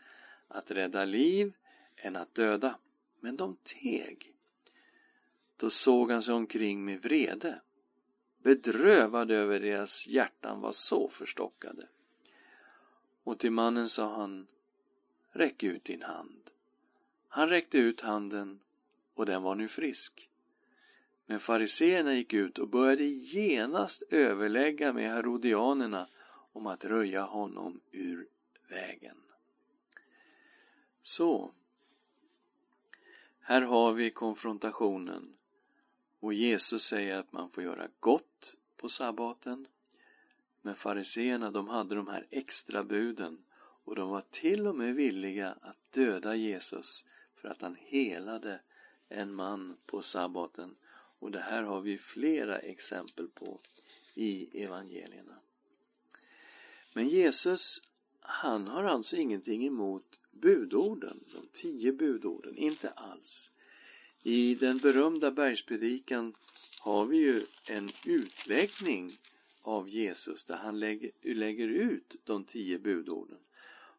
att 0.49 0.71
rädda 0.71 1.05
liv 1.05 1.53
än 1.97 2.17
att 2.17 2.35
döda? 2.35 2.79
Men 3.21 3.37
de 3.37 3.57
teg. 3.63 4.33
Då 5.57 5.71
såg 5.71 6.11
han 6.11 6.23
sig 6.23 6.35
omkring 6.35 6.85
med 6.85 7.03
vrede, 7.03 7.61
bedrövad 8.43 9.31
över 9.31 9.61
deras 9.61 10.07
hjärtan 10.07 10.61
var 10.61 10.73
så 10.73 11.09
förstockade. 11.09 11.89
Och 13.25 13.39
till 13.39 13.53
mannen 13.53 13.89
sa 13.89 14.15
han, 14.15 14.47
räck 15.37 15.63
ut 15.63 15.85
din 15.85 16.03
hand. 16.03 16.51
Han 17.29 17.49
räckte 17.49 17.79
ut 17.79 18.01
handen 18.01 18.61
och 19.15 19.27
den 19.27 19.43
var 19.43 19.55
nu 19.55 19.69
frisk. 19.69 20.31
Men 21.27 21.41
fariseerna 21.41 22.15
gick 22.15 22.33
ut 22.33 22.59
och 22.59 22.69
började 22.69 23.05
genast 23.05 24.03
överlägga 24.11 24.93
med 24.93 25.11
herodianerna 25.11 26.09
om 26.53 26.67
att 26.67 26.85
röja 26.85 27.23
honom 27.23 27.81
ur 27.93 28.29
vägen. 28.69 29.17
Så, 31.01 31.53
här 33.41 33.63
har 33.63 33.93
vi 33.93 34.11
konfrontationen 34.11 35.37
och 36.21 36.35
Jesus 36.35 36.83
säger 36.83 37.19
att 37.19 37.33
man 37.33 37.51
får 37.51 37.63
göra 37.63 37.89
gott 38.01 38.57
på 38.77 38.89
sabbaten. 38.89 39.67
Men 40.63 40.75
fariseerna, 40.75 41.51
de 41.51 41.69
hade 41.69 41.95
de 41.95 42.09
här 42.09 42.27
extra 42.31 42.83
buden 42.83 43.45
och 43.87 43.97
de 43.97 44.11
var 44.11 44.23
till 44.31 44.67
och 44.67 44.77
med 44.77 44.95
villiga 44.95 45.57
att 45.61 45.93
döda 45.93 46.35
Jesus 46.35 47.05
för 47.35 47.49
att 47.49 47.63
han 47.63 47.77
helade 47.81 48.61
en 49.09 49.35
man 49.35 49.77
på 49.87 50.03
sabbaten. 50.03 50.77
Och 51.19 51.31
det 51.31 51.39
här 51.39 51.63
har 51.63 51.81
vi 51.81 51.99
flera 51.99 52.59
exempel 52.59 53.29
på 53.29 53.61
i 54.15 54.63
evangelierna. 54.63 55.37
Men 56.93 57.09
Jesus, 57.09 57.83
han 58.21 58.67
har 58.67 58.85
alltså 58.85 59.17
ingenting 59.17 59.67
emot 59.67 60.21
budorden, 60.31 61.25
de 61.33 61.47
tio 61.53 61.93
budorden, 61.93 62.57
inte 62.57 62.89
alls. 62.91 63.51
I 64.23 64.55
den 64.55 64.79
berömda 64.79 65.31
bergspredikan 65.31 66.35
har 66.81 67.05
vi 67.05 67.17
ju 67.17 67.43
en 67.69 67.91
utläggning 68.07 69.13
av 69.63 69.89
Jesus 69.89 70.45
där 70.45 70.57
han 70.57 70.79
lägger, 70.79 71.11
lägger 71.23 71.69
ut 71.69 72.17
de 72.25 72.45
tio 72.45 72.79
budorden. 72.79 73.39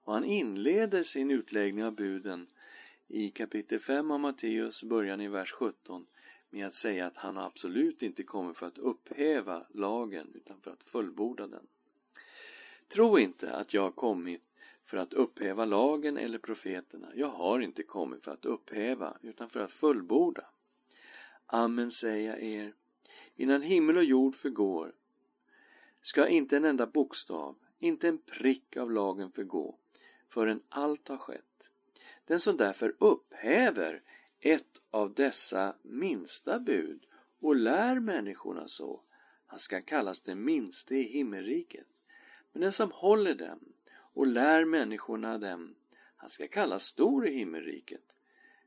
Och 0.08 0.14
han 0.14 0.24
inleder 0.24 1.04
sin 1.04 1.32
utläggning 1.32 1.86
av 1.86 1.96
buden 1.96 2.48
i 3.08 3.30
kapitel 3.30 3.80
5 3.80 4.12
av 4.12 4.20
Matteus, 4.20 4.84
början 4.84 5.22
i 5.22 5.28
vers 5.28 5.52
17, 5.52 6.06
med 6.50 6.68
att 6.68 6.74
säga 6.74 7.06
att 7.06 7.18
han 7.18 7.38
absolut 7.38 8.04
inte 8.04 8.24
kommer 8.24 8.54
för 8.54 8.66
att 8.66 8.78
upphäva 8.78 9.66
lagen 9.70 10.32
utan 10.34 10.62
för 10.62 10.72
att 10.72 10.84
fullborda 10.84 11.48
den. 11.48 11.68
Tro 12.88 13.20
inte 13.20 13.56
att 13.56 13.74
jag 13.74 13.82
har 13.82 13.92
kommit 13.92 14.42
för 14.84 14.98
att 14.98 15.14
upphäva 15.14 15.66
lagen 15.66 16.18
eller 16.18 16.38
profeterna. 16.38 17.12
Jag 17.16 17.30
har 17.30 17.60
inte 17.60 17.84
kommit 17.84 18.24
för 18.24 18.32
att 18.32 18.46
upphäva, 18.46 19.18
utan 19.22 19.50
för 19.50 19.60
att 19.60 19.72
fullborda. 19.72 20.46
Amen 21.46 21.92
säger 21.92 22.30
jag 22.30 22.44
er, 22.44 22.74
innan 23.36 23.62
himmel 23.62 23.98
och 23.98 24.04
jord 24.04 24.36
förgår 24.36 24.94
ska 26.02 26.28
inte 26.28 26.58
en 26.58 26.66
enda 26.66 26.88
bokstav, 26.88 27.58
inte 27.80 28.08
en 28.08 28.18
prick 28.18 28.78
av 28.78 28.92
lagen 28.92 29.32
förgå, 29.32 29.78
förrän 30.28 30.62
allt 30.70 31.08
har 31.08 31.18
skett. 31.18 31.72
Den 32.26 32.40
som 32.40 32.58
därför 32.58 32.96
upphäver 32.98 34.02
ett 34.40 34.82
av 34.92 35.14
dessa 35.14 35.76
minsta 35.82 36.60
bud 36.60 37.06
och 37.40 37.56
lär 37.56 38.00
människorna 38.00 38.68
så, 38.68 39.02
han 39.46 39.60
ska 39.60 39.82
kallas 39.82 40.22
den 40.22 40.46
minste 40.46 40.96
i 40.96 41.04
himmelriket. 41.04 41.88
Men 42.52 42.62
den 42.62 42.72
som 42.72 42.92
håller 42.92 43.36
dem 43.36 43.60
och 44.18 44.28
lär 44.28 44.66
människorna 44.66 45.38
dem. 45.38 45.76
Han 46.16 46.30
ska 46.30 46.48
kallas 46.48 46.84
stor 46.84 47.28
i 47.28 47.34
himmelriket. 47.34 48.16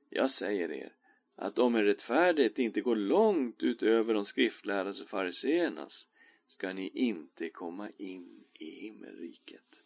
Jag 0.08 0.30
säger 0.30 0.72
er 0.72 0.94
att 1.36 1.58
om 1.58 1.76
er 1.76 1.84
rättfärdighet 1.84 2.58
inte 2.58 2.80
går 2.80 2.96
långt 2.96 3.62
utöver 3.62 4.14
de 4.14 4.24
skriftlärdas 4.24 5.00
och 5.00 5.06
fariseernas 5.06 6.08
ska 6.46 6.72
ni 6.72 6.88
inte 6.88 7.48
komma 7.48 7.90
in 7.90 8.44
i 8.54 8.70
himmelriket. 8.70 9.79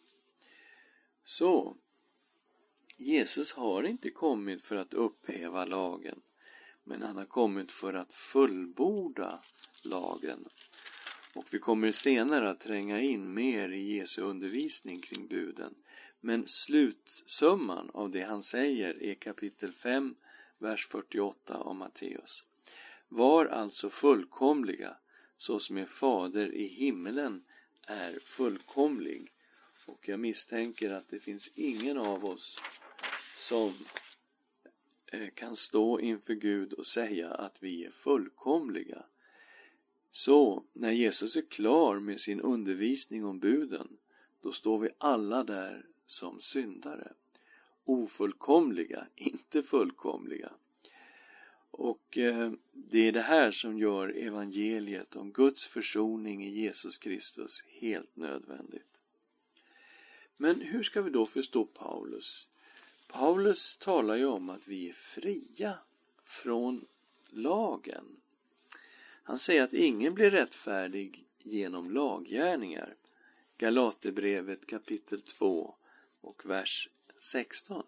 Så, 1.27 1.77
Jesus 2.97 3.53
har 3.53 3.83
inte 3.83 4.09
kommit 4.09 4.61
för 4.61 4.75
att 4.75 4.93
upphäva 4.93 5.65
lagen, 5.65 6.21
men 6.83 7.01
han 7.01 7.17
har 7.17 7.25
kommit 7.25 7.71
för 7.71 7.93
att 7.93 8.13
fullborda 8.13 9.39
lagen. 9.83 10.45
Och 11.33 11.45
vi 11.51 11.59
kommer 11.59 11.91
senare 11.91 12.49
att 12.49 12.59
tränga 12.59 13.01
in 13.01 13.33
mer 13.33 13.69
i 13.69 13.97
Jesu 13.97 14.21
undervisning 14.21 15.01
kring 15.01 15.27
buden. 15.27 15.75
Men 16.21 16.47
slutsumman 16.47 17.89
av 17.93 18.11
det 18.11 18.23
han 18.23 18.43
säger 18.43 19.03
är 19.03 19.15
kapitel 19.15 19.71
5, 19.71 20.15
vers 20.57 20.87
48 20.87 21.57
av 21.57 21.75
Matteus. 21.75 22.43
Var 23.07 23.45
alltså 23.45 23.89
fullkomliga, 23.89 24.97
så 25.37 25.59
som 25.59 25.77
er 25.77 25.85
fader 25.85 26.53
i 26.53 26.67
himmelen 26.67 27.43
är 27.87 28.19
fullkomlig. 28.19 29.31
Och 29.85 30.09
jag 30.09 30.19
misstänker 30.19 30.93
att 30.93 31.07
det 31.07 31.19
finns 31.19 31.51
ingen 31.55 31.97
av 31.97 32.25
oss 32.25 32.61
som 33.35 33.73
eh, 35.11 35.29
kan 35.33 35.55
stå 35.55 35.99
inför 35.99 36.33
Gud 36.33 36.73
och 36.73 36.85
säga 36.85 37.31
att 37.31 37.63
vi 37.63 37.85
är 37.85 37.91
fullkomliga. 37.91 39.05
Så 40.09 40.63
när 40.73 40.91
Jesus 40.91 41.35
är 41.35 41.41
klar 41.41 41.99
med 41.99 42.19
sin 42.19 42.41
undervisning 42.41 43.25
om 43.25 43.39
buden, 43.39 43.97
då 44.41 44.51
står 44.51 44.79
vi 44.79 44.89
alla 44.97 45.43
där 45.43 45.85
som 46.05 46.41
syndare. 46.41 47.13
Ofullkomliga, 47.83 49.07
inte 49.15 49.63
fullkomliga. 49.63 50.51
Och 51.71 52.17
eh, 52.17 52.51
det 52.73 53.07
är 53.07 53.11
det 53.11 53.21
här 53.21 53.51
som 53.51 53.77
gör 53.77 54.09
evangeliet 54.09 55.15
om 55.15 55.31
Guds 55.31 55.67
försoning 55.67 56.45
i 56.45 56.49
Jesus 56.49 56.97
Kristus 56.97 57.63
helt 57.67 58.15
nödvändigt. 58.15 58.94
Men 60.37 60.61
hur 60.61 60.83
ska 60.83 61.01
vi 61.01 61.09
då 61.09 61.25
förstå 61.25 61.65
Paulus? 61.65 62.49
Paulus 63.07 63.77
talar 63.77 64.15
ju 64.15 64.25
om 64.25 64.49
att 64.49 64.67
vi 64.67 64.89
är 64.89 64.93
fria 64.93 65.79
från 66.25 66.85
lagen. 67.29 68.05
Han 69.23 69.37
säger 69.37 69.63
att 69.63 69.73
ingen 69.73 70.13
blir 70.13 70.29
rättfärdig 70.29 71.25
genom 71.39 71.91
laggärningar. 71.91 72.95
Galaterbrevet 73.57 74.65
kapitel 74.65 75.21
2 75.21 75.75
och 76.21 76.45
vers 76.45 76.89
16. 77.17 77.83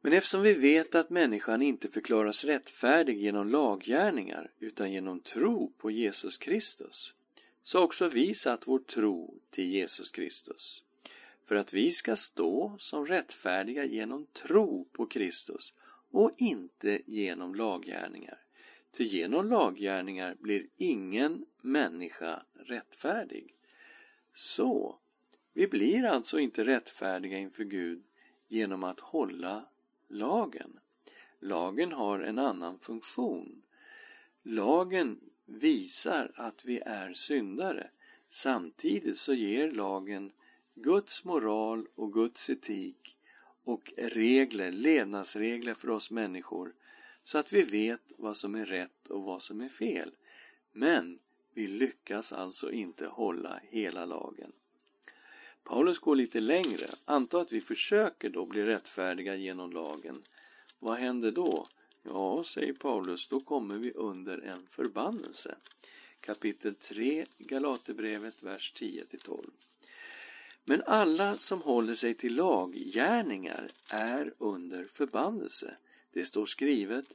Men 0.00 0.12
eftersom 0.12 0.42
vi 0.42 0.52
vet 0.52 0.94
att 0.94 1.10
människan 1.10 1.62
inte 1.62 1.88
förklaras 1.88 2.44
rättfärdig 2.44 3.18
genom 3.18 3.48
laggärningar 3.48 4.50
utan 4.58 4.92
genom 4.92 5.20
tro 5.20 5.72
på 5.78 5.90
Jesus 5.90 6.38
Kristus, 6.38 7.14
så 7.66 7.78
har 7.78 7.84
också 7.84 8.08
vi 8.08 8.34
satt 8.34 8.68
vår 8.68 8.78
tro 8.78 9.34
till 9.50 9.64
Jesus 9.64 10.10
Kristus. 10.10 10.84
För 11.44 11.54
att 11.54 11.72
vi 11.72 11.90
ska 11.90 12.16
stå 12.16 12.74
som 12.78 13.06
rättfärdiga 13.06 13.84
genom 13.84 14.26
tro 14.26 14.84
på 14.92 15.06
Kristus 15.06 15.74
och 16.10 16.30
inte 16.36 17.00
genom 17.06 17.54
laggärningar. 17.54 18.38
Ty 18.90 19.04
genom 19.04 19.48
laggärningar 19.50 20.36
blir 20.40 20.66
ingen 20.76 21.46
människa 21.60 22.42
rättfärdig. 22.54 23.54
Så, 24.34 24.98
vi 25.52 25.66
blir 25.66 26.04
alltså 26.04 26.38
inte 26.38 26.64
rättfärdiga 26.64 27.38
inför 27.38 27.64
Gud 27.64 28.02
genom 28.48 28.84
att 28.84 29.00
hålla 29.00 29.64
lagen. 30.08 30.80
Lagen 31.40 31.92
har 31.92 32.20
en 32.20 32.38
annan 32.38 32.78
funktion. 32.78 33.62
Lagen 34.42 35.20
visar 35.46 36.30
att 36.34 36.64
vi 36.64 36.78
är 36.78 37.12
syndare. 37.12 37.90
Samtidigt 38.28 39.18
så 39.18 39.34
ger 39.34 39.70
lagen 39.70 40.32
Guds 40.74 41.24
moral 41.24 41.86
och 41.94 42.12
Guds 42.12 42.50
etik 42.50 43.16
och 43.64 43.92
regler, 43.96 44.72
levnadsregler 44.72 45.74
för 45.74 45.90
oss 45.90 46.10
människor 46.10 46.74
så 47.22 47.38
att 47.38 47.52
vi 47.52 47.62
vet 47.62 48.12
vad 48.16 48.36
som 48.36 48.54
är 48.54 48.66
rätt 48.66 49.06
och 49.06 49.22
vad 49.22 49.42
som 49.42 49.60
är 49.60 49.68
fel. 49.68 50.10
Men 50.72 51.18
vi 51.54 51.66
lyckas 51.66 52.32
alltså 52.32 52.72
inte 52.72 53.06
hålla 53.06 53.60
hela 53.62 54.04
lagen. 54.04 54.52
Paulus 55.64 55.98
går 55.98 56.16
lite 56.16 56.40
längre. 56.40 56.86
Anta 57.04 57.40
att 57.40 57.52
vi 57.52 57.60
försöker 57.60 58.30
då 58.30 58.46
bli 58.46 58.64
rättfärdiga 58.64 59.34
genom 59.34 59.72
lagen. 59.72 60.22
Vad 60.78 60.98
händer 60.98 61.32
då? 61.32 61.68
Ja, 62.04 62.44
säger 62.44 62.72
Paulus, 62.72 63.28
då 63.28 63.40
kommer 63.40 63.78
vi 63.78 63.92
under 63.92 64.38
en 64.38 64.66
förbannelse. 64.70 65.54
Kapitel 66.20 66.74
3, 66.74 67.26
Galaterbrevet, 67.38 68.42
vers 68.42 68.72
10-12. 68.76 69.50
Men 70.64 70.82
alla 70.86 71.38
som 71.38 71.62
håller 71.62 71.94
sig 71.94 72.14
till 72.14 72.36
laggärningar 72.36 73.70
är 73.88 74.34
under 74.38 74.84
förbannelse. 74.84 75.76
Det 76.12 76.24
står 76.24 76.46
skrivet 76.46 77.14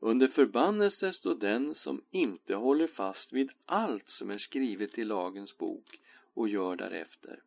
under 0.00 0.26
förbannelse 0.26 1.12
står 1.12 1.34
den 1.34 1.74
som 1.74 2.02
inte 2.10 2.54
håller 2.54 2.86
fast 2.86 3.32
vid 3.32 3.50
allt 3.66 4.08
som 4.08 4.30
är 4.30 4.38
skrivet 4.38 4.98
i 4.98 5.04
lagens 5.04 5.58
bok 5.58 6.00
och 6.34 6.48
gör 6.48 6.76
därefter. 6.76 7.42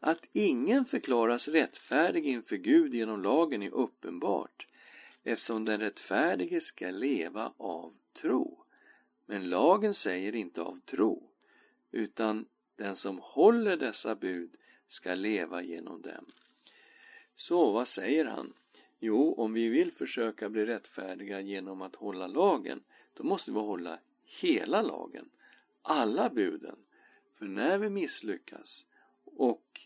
Att 0.00 0.28
ingen 0.32 0.84
förklaras 0.84 1.48
rättfärdig 1.48 2.26
inför 2.26 2.56
Gud 2.56 2.94
genom 2.94 3.22
lagen 3.22 3.62
är 3.62 3.74
uppenbart, 3.74 4.66
eftersom 5.24 5.64
den 5.64 5.80
rättfärdige 5.80 6.60
ska 6.60 6.90
leva 6.90 7.52
av 7.56 7.92
tro. 8.12 8.64
Men 9.26 9.48
lagen 9.48 9.94
säger 9.94 10.34
inte 10.34 10.62
av 10.62 10.80
tro, 10.80 11.30
utan 11.90 12.46
den 12.76 12.96
som 12.96 13.18
håller 13.22 13.76
dessa 13.76 14.14
bud 14.14 14.56
ska 14.86 15.14
leva 15.14 15.62
genom 15.62 16.02
dem. 16.02 16.26
Så 17.34 17.72
vad 17.72 17.88
säger 17.88 18.24
han? 18.24 18.52
Jo, 18.98 19.34
om 19.34 19.52
vi 19.52 19.68
vill 19.68 19.92
försöka 19.92 20.48
bli 20.48 20.66
rättfärdiga 20.66 21.40
genom 21.40 21.82
att 21.82 21.96
hålla 21.96 22.26
lagen, 22.26 22.82
då 23.14 23.24
måste 23.24 23.52
vi 23.52 23.58
hålla 23.58 23.98
hela 24.42 24.82
lagen, 24.82 25.30
alla 25.82 26.30
buden. 26.30 26.76
För 27.32 27.46
när 27.46 27.78
vi 27.78 27.90
misslyckas 27.90 28.86
och 29.24 29.80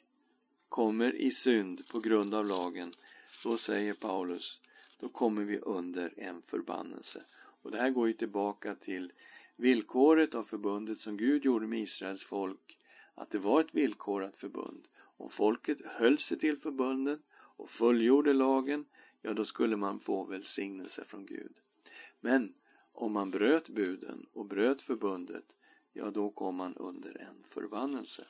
kommer 0.68 1.14
i 1.14 1.31
synd 1.31 1.88
på 1.92 2.01
grund 2.01 2.35
av 2.35 2.46
lagen, 2.46 2.92
då 3.44 3.57
säger 3.57 3.94
Paulus, 3.94 4.61
då 5.00 5.08
kommer 5.08 5.44
vi 5.44 5.58
under 5.58 6.14
en 6.16 6.42
förbannelse. 6.42 7.24
Och 7.62 7.70
det 7.70 7.78
här 7.78 7.90
går 7.90 8.06
ju 8.06 8.12
tillbaka 8.12 8.74
till 8.74 9.12
villkoret 9.56 10.34
av 10.34 10.42
förbundet 10.42 10.98
som 10.98 11.16
Gud 11.16 11.44
gjorde 11.44 11.66
med 11.66 11.82
Israels 11.82 12.24
folk, 12.24 12.78
att 13.14 13.30
det 13.30 13.38
var 13.38 13.61
ett 13.61 13.74
villkorat 13.74 14.37
förbund. 14.37 14.88
Om 14.98 15.28
folket 15.28 15.87
höll 15.87 16.18
sig 16.18 16.38
till 16.38 16.56
förbundet 16.56 17.20
och 17.32 17.70
fullgjorde 17.70 18.32
lagen, 18.32 18.84
ja 19.22 19.32
då 19.32 19.44
skulle 19.44 19.76
man 19.76 20.00
få 20.00 20.24
välsignelse 20.24 21.04
från 21.04 21.26
Gud. 21.26 21.56
Men 22.20 22.54
om 22.92 23.12
man 23.12 23.30
bröt 23.30 23.68
buden 23.68 24.26
och 24.32 24.46
bröt 24.46 24.82
förbundet, 24.82 25.56
ja 25.92 26.11
då 26.11 26.30
kom 26.30 26.56
man 26.56 26.74
under 26.74 27.20
en 27.20 27.44
förbannelse. 27.44 28.26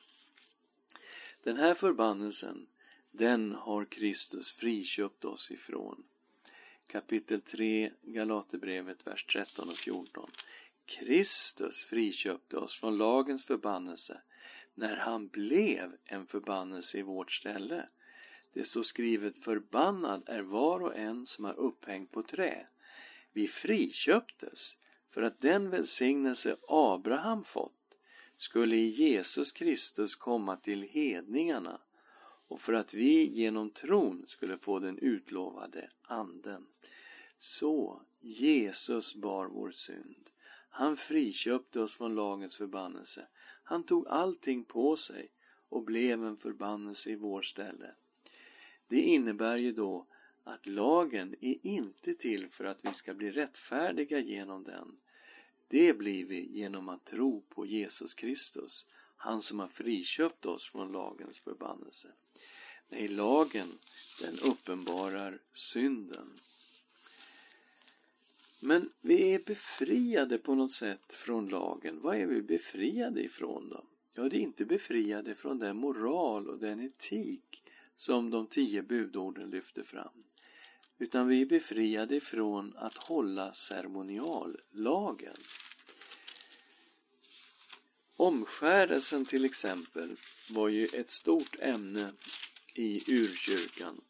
Den 1.42 1.57
här 1.57 1.74
förbannelsen, 1.74 2.66
den 3.11 3.52
har 3.52 3.85
Kristus 3.85 4.52
friköpt 4.52 5.24
oss 5.24 5.50
ifrån. 5.50 6.04
Kapitel 6.90 7.40
3, 7.40 7.90
Galaterbrevet, 8.03 9.07
vers 9.07 9.24
13 9.24 9.68
och 9.68 9.74
14. 9.74 10.31
Kristus 10.87 11.85
friköpte 11.85 12.57
oss 12.57 12.81
från 12.81 12.98
lagens 12.98 13.44
förbannelse 13.44 14.20
när 14.74 14.96
han 14.96 15.29
blev 15.29 15.96
en 16.05 16.27
förbannelse 16.27 16.98
i 16.98 17.03
vårt 17.03 17.31
ställe. 17.31 17.88
Det 18.53 18.64
står 18.64 18.83
skrivet 18.83 19.44
förbannad 19.44 20.22
är 20.27 20.42
var 20.42 20.81
och 20.81 20.96
en 20.96 21.27
som 21.27 21.44
är 21.44 21.59
upphängd 21.59 22.11
på 22.11 22.22
trä. 22.22 22.66
Vi 23.33 23.48
friköptes 23.48 24.79
för 25.11 25.22
att 25.22 25.40
den 25.40 25.70
välsignelse 25.70 26.57
Abraham 26.68 27.44
fått 27.44 27.98
skulle 28.37 28.77
i 28.77 28.88
Jesus 28.88 29.53
Kristus 29.53 30.16
komma 30.16 30.57
till 30.57 30.83
hedningarna 30.83 31.81
och 32.49 32.61
för 32.61 32.73
att 32.73 32.95
vi 32.95 33.25
genom 33.25 33.71
tron 33.71 34.25
skulle 34.27 34.57
få 34.57 34.79
den 34.79 34.99
utlovade 34.99 35.89
anden. 36.03 36.67
Så 37.39 38.03
Jesus 38.21 39.15
bar 39.15 39.47
vår 39.47 39.71
synd. 39.71 40.31
Han 40.69 40.97
friköpte 40.97 41.81
oss 41.81 41.97
från 41.97 42.15
lagens 42.15 42.57
förbannelse. 42.57 43.29
Han 43.63 43.85
tog 43.85 44.09
allting 44.09 44.65
på 44.65 44.97
sig 44.97 45.31
och 45.69 45.85
blev 45.85 46.25
en 46.25 46.37
förbannelse 46.37 47.11
i 47.11 47.17
vår 47.17 47.43
ställe. 47.43 47.95
Det 48.87 49.01
innebär 49.01 49.57
ju 49.57 49.73
då 49.73 50.07
att 50.45 50.67
lagen 50.67 51.35
är 51.41 51.67
inte 51.67 52.15
till 52.15 52.49
för 52.49 52.65
att 52.65 52.85
vi 52.85 52.93
ska 52.93 53.15
bli 53.15 53.31
rättfärdiga 53.31 54.19
genom 54.19 54.65
den. 54.65 54.99
Det 55.69 55.99
blir 55.99 56.27
vi 56.27 56.59
genom 56.59 56.89
att 56.89 57.05
tro 57.05 57.41
på 57.41 57.67
Jesus 57.67 58.15
Kristus, 58.15 58.87
han 59.17 59.43
som 59.43 59.59
har 59.59 59.69
friköpt 59.69 60.47
oss 60.47 60.73
från 60.73 60.93
lagens 60.93 61.41
förbannelse. 61.41 62.09
Nej, 62.88 63.09
lagen, 63.09 63.79
den 64.20 64.38
uppenbarar 64.38 65.38
synden. 65.53 66.40
Men 68.61 68.90
vi 69.01 69.35
är 69.35 69.38
befriade 69.38 70.38
på 70.38 70.55
något 70.55 70.72
sätt 70.72 71.12
från 71.12 71.48
lagen. 71.48 72.01
Vad 72.01 72.16
är 72.16 72.27
vi 72.27 72.42
befriade 72.42 73.22
ifrån 73.22 73.68
då? 73.68 73.85
Ja, 74.14 74.29
det 74.29 74.37
är 74.37 74.40
inte 74.40 74.64
befriade 74.64 75.35
från 75.35 75.59
den 75.59 75.77
moral 75.77 76.48
och 76.48 76.59
den 76.59 76.81
etik 76.81 77.62
som 77.96 78.31
de 78.31 78.46
tio 78.46 78.83
budorden 78.83 79.51
lyfter 79.51 79.83
fram. 79.83 80.24
Utan 80.98 81.29
vi 81.29 81.42
är 81.42 81.46
befriade 81.46 82.16
ifrån 82.16 82.74
att 82.77 82.96
hålla 82.96 83.55
ceremoniallagen. 83.55 85.37
Omskärelsen 88.16 89.24
till 89.24 89.44
exempel 89.44 90.16
var 90.48 90.68
ju 90.68 90.85
ett 90.85 91.11
stort 91.11 91.57
ämne 91.61 92.12
i 92.79 93.03
urkyrkan 93.07 94.01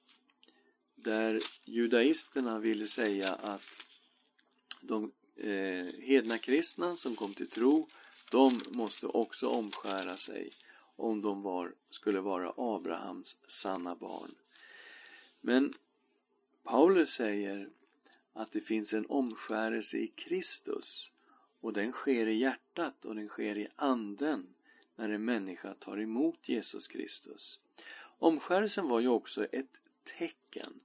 där 0.95 1.41
judaisterna 1.65 2.59
ville 2.59 2.87
säga 2.87 3.35
att 3.35 3.79
de 4.81 5.13
eh, 5.37 5.87
hedna 6.03 6.39
kristna 6.39 6.97
som 6.97 7.17
kom 7.17 7.35
till 7.35 7.49
tro 7.49 7.89
de 8.31 8.63
måste 8.71 9.07
också 9.07 9.49
omskära 9.49 10.17
sig 10.17 10.51
om 10.97 11.23
de 11.23 11.43
var, 11.43 11.75
skulle 11.91 12.21
vara 12.21 12.53
Abrahams 12.57 13.37
sanna 13.47 13.97
barn. 13.97 14.35
Men 15.41 15.73
Paulus 16.65 17.11
säger 17.11 17.69
att 18.33 18.53
det 18.53 18.61
finns 18.61 18.93
en 18.93 19.07
omskärelse 19.07 19.97
i 19.97 20.07
Kristus 20.07 21.13
och 21.61 21.73
den 21.73 21.93
sker 21.93 22.27
i 22.27 22.35
hjärtat 22.35 23.05
och 23.05 23.15
den 23.15 23.29
sker 23.29 23.59
i 23.59 23.69
anden 23.77 24.55
när 24.97 25.09
en 25.09 25.25
människa 25.25 25.75
tar 25.75 26.01
emot 26.01 26.49
Jesus 26.49 26.89
Kristus. 26.89 27.61
Omskärelsen 28.19 28.89
var 28.89 29.01
ju 29.01 29.09
också 29.09 29.45
ett 29.45 29.81
tecken. 30.19 30.81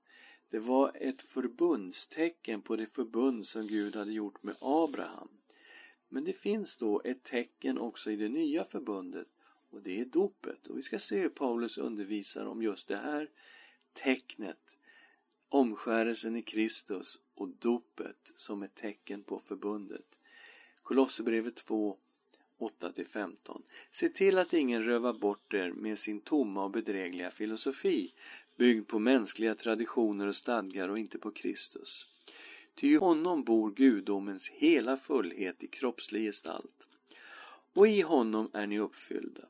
Det 0.50 0.60
var 0.60 0.91
ett 0.96 1.22
förbundstecken 1.22 2.62
på 2.62 2.76
det 2.76 2.86
förbund 2.86 3.46
som 3.46 3.67
Gud 3.67 3.96
hade 3.96 4.12
gjort 4.12 4.43
med 4.43 4.56
Abraham. 4.60 5.30
Men 6.10 6.24
det 6.24 6.34
finns 6.34 6.78
då 6.78 7.02
ett 7.06 7.24
tecken 7.24 7.78
också 7.78 8.12
i 8.12 8.15
det 8.15 8.30
nya 8.30 8.63
förbundet 8.63 9.28
och 9.69 9.82
det 9.82 10.00
är 10.00 10.06
dopet. 10.06 10.67
Och 10.67 10.78
vi 10.78 10.82
ska 10.82 11.00
se 11.00 11.19
hur 11.19 11.30
Paulus 11.30 11.78
undervisar 11.78 12.46
om 12.46 12.62
just 12.62 12.88
det 12.88 12.98
här 12.98 13.30
tecknet, 13.93 14.78
omskärelsen 15.50 16.36
i 16.36 16.41
Kristus 16.41 17.19
och 17.36 17.50
dopet 17.50 18.32
som 18.36 18.63
ett 18.63 18.76
tecken 18.76 19.24
på 19.24 19.39
förbundet. 19.39 20.19
Kolosserbrevet 20.82 21.56
2, 21.56 21.98
8-15. 22.60 23.62
Se 23.92 24.10
till 24.10 24.38
att 24.38 24.54
ingen 24.54 24.84
rövar 24.84 25.13
bort 25.13 25.54
er 25.54 25.72
med 25.72 26.00
sin 26.00 26.22
tomma 26.22 26.63
och 26.63 26.72
bedrägliga 26.72 27.32
filosofi, 27.32 28.13
byggd 28.58 28.88
på 28.88 29.00
mänskliga 29.00 29.56
traditioner 29.56 30.28
och 30.28 30.36
stadgar 30.36 30.89
och 30.89 31.00
inte 31.00 31.20
på 31.20 31.32
Kristus. 31.32 32.06
Ty 32.76 32.88
i 32.88 32.96
honom 32.96 33.44
bor 33.44 33.72
gudomens 33.72 34.50
hela 34.50 34.98
fullhet 34.98 35.63
i 35.63 35.68
kroppslig 35.68 36.24
gestalt. 36.24 36.88
Och 37.74 37.88
i 37.88 38.02
honom 38.02 38.50
är 38.54 38.68
ni 38.68 38.80
uppfyllda. 38.80 39.42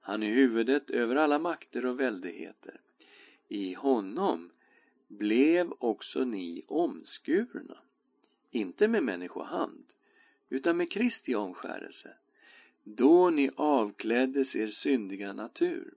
Han 0.00 0.22
är 0.22 0.30
huvudet 0.30 0.90
över 0.90 1.16
alla 1.16 1.38
makter 1.38 1.86
och 1.86 2.00
väldigheter. 2.00 2.80
I 3.48 3.74
honom 3.74 4.50
blev 5.08 5.72
också 5.78 6.24
ni 6.24 6.64
omskurna, 6.68 7.78
inte 8.50 8.88
med 8.88 9.02
människohand, 9.02 9.84
utan 10.48 10.76
med 10.76 10.90
Kristi 10.90 11.34
omskärelse, 11.34 12.16
då 12.84 13.30
ni 13.30 13.50
avkläddes 13.56 14.56
er 14.56 14.68
syndiga 14.68 15.32
natur 15.32 15.94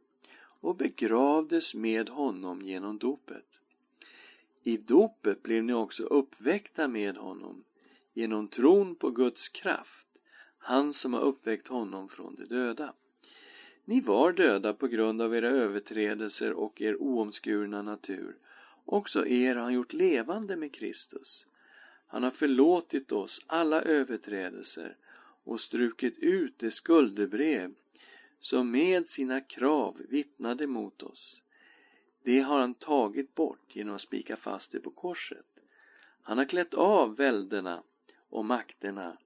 och 0.61 0.75
begravdes 0.75 1.75
med 1.75 2.09
honom 2.09 2.61
genom 2.61 2.97
dopet. 2.97 3.45
I 4.63 4.77
dopet 4.77 5.43
blev 5.43 5.63
ni 5.63 5.73
också 5.73 6.03
uppväckta 6.03 6.87
med 6.87 7.17
honom 7.17 7.63
genom 8.13 8.47
tron 8.47 8.95
på 8.95 9.09
Guds 9.09 9.49
kraft, 9.49 10.07
han 10.57 10.93
som 10.93 11.13
har 11.13 11.21
uppväckt 11.21 11.67
honom 11.67 12.09
från 12.09 12.35
de 12.35 12.45
döda. 12.45 12.93
Ni 13.85 14.01
var 14.01 14.31
döda 14.31 14.73
på 14.73 14.87
grund 14.87 15.21
av 15.21 15.35
era 15.35 15.49
överträdelser 15.49 16.53
och 16.53 16.81
er 16.81 17.01
oomskurna 17.01 17.81
natur. 17.81 18.35
Också 18.85 19.27
er 19.27 19.55
har 19.55 19.63
han 19.63 19.73
gjort 19.73 19.93
levande 19.93 20.55
med 20.55 20.73
Kristus. 20.73 21.47
Han 22.07 22.23
har 22.23 22.31
förlåtit 22.31 23.11
oss 23.11 23.41
alla 23.47 23.81
överträdelser 23.81 24.97
och 25.43 25.59
strukit 25.59 26.17
ut 26.17 26.59
det 26.59 26.71
skuldebrev 26.71 27.73
som 28.39 28.71
med 28.71 29.07
sina 29.07 29.41
krav 29.41 30.01
vittnade 30.09 30.67
mot 30.67 31.03
oss. 31.03 31.43
Det 32.23 32.39
har 32.39 32.59
han 32.59 32.73
tagit 32.73 33.35
bort 33.35 33.75
genom 33.75 33.95
att 33.95 34.01
spika 34.01 34.35
fast 34.35 34.71
det 34.71 34.79
på 34.79 34.91
korset. 34.91 35.45
Han 36.21 36.37
har 36.37 36.45
klätt 36.45 36.73
av 36.73 37.15
välderna 37.15 37.83
och 38.29 38.45
makterna 38.45 39.17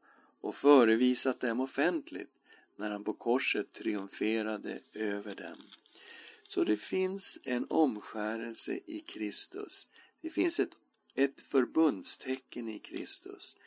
och 0.42 0.56
förevisat 0.56 1.40
dem 1.40 1.60
offentligt 1.60 2.32
när 2.76 2.92
han 2.92 3.04
på 3.04 3.14
korset 3.14 3.72
triumferade 3.72 4.80
över 4.94 5.36
dem. 5.36 5.58
Så 6.44 6.64
det 6.64 6.78
finns 6.78 7.40
en 7.44 7.66
omskärelse 7.70 8.80
i 8.86 9.00
Kristus. 9.00 9.88
Det 10.22 10.30
finns 10.30 10.60
ett, 10.60 10.72
ett 11.16 11.42
förbundstecken 11.42 12.70
i 12.70 12.80
Kristus. 12.80 13.58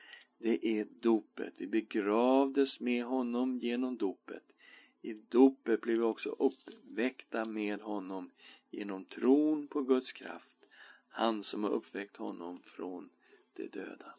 Det 0.43 0.67
är 0.67 0.87
dopet. 1.01 1.55
Vi 1.57 1.67
begravdes 1.67 2.81
med 2.81 3.05
honom 3.05 3.59
genom 3.59 3.97
dopet. 3.97 4.55
I 5.03 5.13
dopet 5.13 5.81
blev 5.81 5.99
vi 5.99 6.05
också 6.05 6.29
uppväckta 6.31 7.45
med 7.45 7.81
honom 7.81 8.31
genom 8.71 9.05
tron 9.05 9.67
på 9.67 9.83
Guds 9.83 10.13
kraft, 10.13 10.69
han 11.09 11.43
som 11.43 11.65
har 11.65 11.71
uppväckt 11.71 12.17
honom 12.17 12.61
från 12.63 13.11
de 13.53 13.67
döda. 13.67 14.15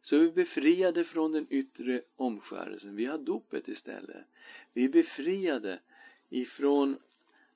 Så 0.00 0.18
vi 0.18 0.26
är 0.26 0.32
befriade 0.32 1.04
från 1.04 1.32
den 1.32 1.46
yttre 1.50 2.02
omskärelsen. 2.16 2.96
Vi 2.96 3.04
har 3.04 3.18
dopet 3.18 3.68
istället. 3.68 4.26
Vi 4.72 4.84
är 4.84 4.88
befriade 4.88 5.80
ifrån 6.30 6.98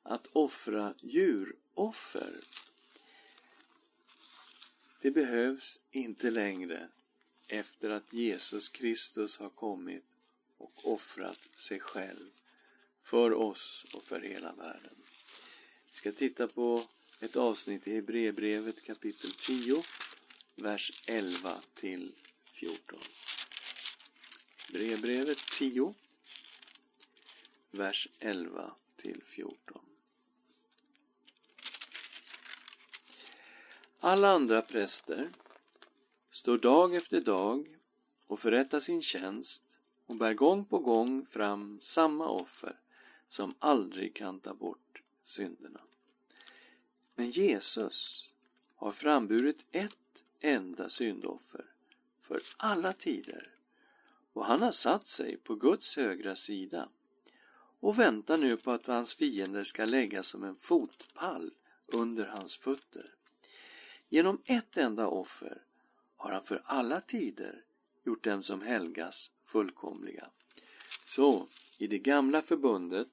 att 0.03 0.27
offra 0.33 0.95
djuroffer. 1.03 2.35
Det 5.07 5.11
behövs 5.11 5.81
inte 5.91 6.31
längre 6.31 6.89
efter 7.49 7.91
att 7.91 8.13
Jesus 8.13 8.69
Kristus 8.69 9.39
har 9.39 9.51
kommit 9.51 10.05
och 10.59 10.93
offrat 10.93 11.49
sig 11.57 11.81
själv 11.81 12.31
för 13.01 13.33
oss 13.33 13.87
och 13.95 14.03
för 14.03 14.21
hela 14.21 14.53
världen. 14.53 14.95
Vi 15.89 15.95
ska 15.95 16.13
titta 16.13 16.49
på 16.49 16.83
ett 17.21 17.37
avsnitt 17.37 17.89
i 17.89 17.95
Hebreerbrevet 17.95 18.83
kapitel 18.83 19.31
10, 19.31 19.83
vers 20.55 21.03
11 21.07 21.61
till 21.75 22.13
14. 22.53 23.01
Hebreerbrevet 24.67 25.39
10, 25.39 25.95
vers 27.71 28.09
11 28.19 28.75
till 28.97 29.23
14. 29.27 29.81
Alla 34.01 34.29
andra 34.29 34.63
präster 34.63 35.31
står 36.31 36.59
dag 36.59 36.95
efter 36.95 37.21
dag 37.21 37.77
och 38.27 38.39
förrättar 38.39 38.81
sin 38.81 39.03
tjänst 39.03 39.79
och 40.07 40.17
bär 40.17 40.35
gång 40.35 40.65
på 40.65 40.79
gång 40.79 41.27
fram 41.27 41.79
samma 41.81 42.29
offer 42.29 42.81
som 43.29 43.55
aldrig 43.59 44.15
kan 44.15 44.41
ta 44.41 44.55
bort 44.55 45.03
synderna. 45.23 45.81
Men 47.15 47.31
Jesus 47.31 48.29
har 48.75 48.93
framburit 48.93 49.65
ett 49.71 50.25
enda 50.41 50.89
syndoffer 50.89 51.65
för 52.21 52.43
alla 52.57 52.93
tider 52.93 53.53
och 54.33 54.45
han 54.45 54.63
har 54.63 54.73
satt 54.73 55.09
sig 55.09 55.37
på 55.37 55.55
Guds 55.55 55.97
högra 55.97 56.37
sida 56.37 56.89
och 57.81 57.99
väntar 57.99 58.39
nu 58.39 58.57
på 58.57 58.71
att 58.71 58.87
hans 58.87 59.15
fiender 59.15 59.65
ska 59.65 59.85
läggas 59.85 60.27
som 60.27 60.45
en 60.45 60.57
fotpall 60.57 61.51
under 61.87 62.27
hans 62.27 62.57
fötter. 62.57 63.16
Genom 64.09 64.43
ett 64.45 64.77
enda 64.77 65.09
offer 65.09 65.63
har 66.17 66.33
han 66.33 66.43
för 66.43 66.63
alla 66.65 67.01
tider 67.01 67.65
gjort 68.05 68.25
dem 68.25 68.43
som 68.43 68.63
helgas 68.63 69.33
fullkomliga. 69.43 70.31
Så, 71.05 71.49
i 71.79 71.87
det 71.87 71.99
gamla 71.99 72.43
förbundet 72.43 73.09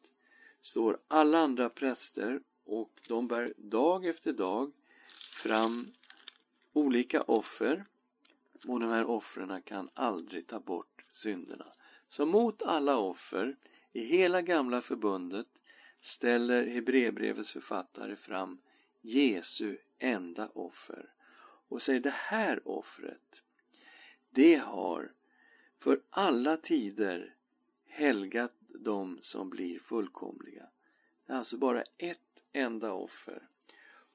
står 0.62 1.00
alla 1.08 1.40
andra 1.40 1.70
präster 1.70 2.42
och 2.66 2.92
de 3.08 3.28
bär 3.28 3.54
dag 3.58 4.06
efter 4.06 4.34
dag 4.34 4.72
fram 5.32 5.92
olika 6.74 7.22
offer 7.22 7.86
och 8.68 8.80
de 8.80 8.90
här 8.90 9.06
offren 9.06 9.62
kan 9.62 9.90
aldrig 9.94 10.48
ta 10.48 10.60
bort 10.60 11.06
synderna. 11.10 11.66
Så 12.08 12.26
mot 12.26 12.62
alla 12.62 12.98
offer 12.98 13.56
i 13.94 14.06
hela 14.06 14.42
gamla 14.42 14.82
förbundet 14.82 15.50
ställer 16.02 16.68
Hebreerbrevets 16.68 17.54
författare 17.54 18.16
fram 18.16 18.58
Jesu 19.02 19.78
enda 20.04 20.48
offer 20.48 21.14
och 21.68 21.82
säger 21.82 22.00
det 22.00 22.10
här 22.10 22.68
offret 22.68 23.44
det 24.30 24.56
har 24.56 25.12
för 25.78 26.02
alla 26.10 26.58
tider 26.58 27.36
helgat 27.86 28.54
dem 28.60 29.20
som 29.22 29.50
blir 29.50 29.80
fullkomliga. 29.80 30.70
Det 31.26 31.34
är 31.34 31.38
alltså 31.38 31.58
bara 31.58 31.84
ett 31.98 32.44
enda 32.52 32.94
offer. 32.94 33.48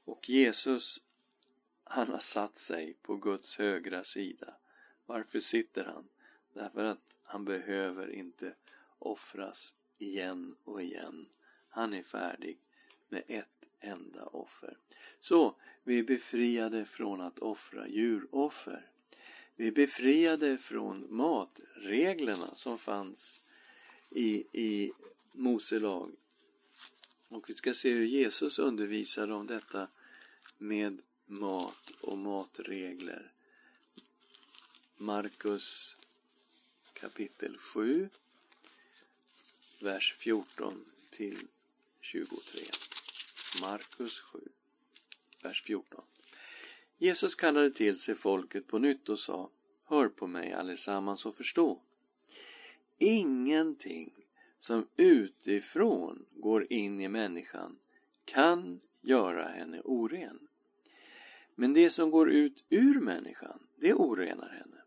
Och 0.05 0.29
Jesus, 0.29 1.03
han 1.85 2.09
har 2.09 2.19
satt 2.19 2.59
sig 2.59 2.97
på 3.03 3.17
Guds 3.17 3.59
högra 3.59 4.05
sida. 4.05 4.55
Varför 5.07 5.41
sitter 5.41 5.85
han? 5.85 6.09
Därför 6.53 6.85
att 6.85 7.17
han 7.23 7.45
behöver 7.45 8.11
inte 8.11 8.55
offras 8.99 9.75
igen 9.99 10.57
och 10.65 10.83
igen. 10.83 11.29
Han 11.69 11.95
är 11.95 12.03
färdig 12.03 12.59
med 13.09 13.23
ett 13.27 13.58
enda 13.81 14.25
offer. 14.25 14.77
Så, 15.21 15.55
vi 15.85 15.99
är 15.99 16.03
befriade 16.03 16.85
från 16.85 17.21
att 17.21 17.39
offra 17.39 17.89
djuroffer. 17.89 18.87
Vi 19.57 19.67
är 19.67 19.73
befriade 19.73 20.59
från 20.59 21.17
matreglerna 21.17 22.55
som 22.55 22.79
fanns 22.79 23.43
i, 24.11 24.45
i 24.53 24.93
Mose 25.33 25.79
lag. 25.79 26.13
Och 27.29 27.51
vi 27.51 27.55
ska 27.55 27.75
se 27.75 27.93
hur 27.93 28.07
Jesus 28.07 28.59
undervisar 28.59 29.31
om 29.31 29.47
detta 29.47 29.89
med 30.59 31.03
mat 31.27 31.91
och 32.01 32.19
matregler. 32.19 33.33
Markus 34.97 35.97
kapitel 36.93 37.59
7, 37.59 38.09
vers 39.81 40.15
14 40.19 40.85
till 41.11 41.39
23. 42.01 42.61
Markus 43.63 44.21
7, 44.21 44.41
vers 45.43 45.63
14. 45.63 46.05
Jesus 46.99 47.35
kallade 47.35 47.71
till 47.71 47.99
sig 47.99 48.15
folket 48.15 48.67
på 48.67 48.79
nytt 48.79 49.09
och 49.09 49.19
sa 49.19 49.51
Hör 49.85 50.09
på 50.09 50.27
mig 50.27 50.53
allesammans 50.53 51.27
och 51.27 51.35
förstå. 51.35 51.81
Ingenting 52.99 54.13
som 54.59 54.87
utifrån 54.97 56.27
går 56.31 56.73
in 56.73 57.01
i 57.01 57.09
människan 57.09 57.79
kan 58.25 58.81
göra 59.01 59.49
henne 59.49 59.81
oren. 59.85 60.49
Men 61.55 61.75
det 61.75 61.91
som 61.91 62.11
går 62.11 62.31
ut 62.31 62.65
ur 62.69 63.01
människan, 63.01 63.67
det 63.77 63.95
orenar 63.95 64.49
henne. 64.49 64.83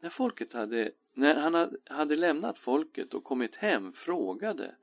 När, 0.00 0.08
folket 0.08 0.52
hade, 0.52 0.92
när 1.14 1.34
han 1.34 1.76
hade 1.86 2.16
lämnat 2.16 2.58
folket 2.58 3.14
och 3.14 3.24
kommit 3.24 3.56
hem 3.56 3.92
frågade 3.92 4.74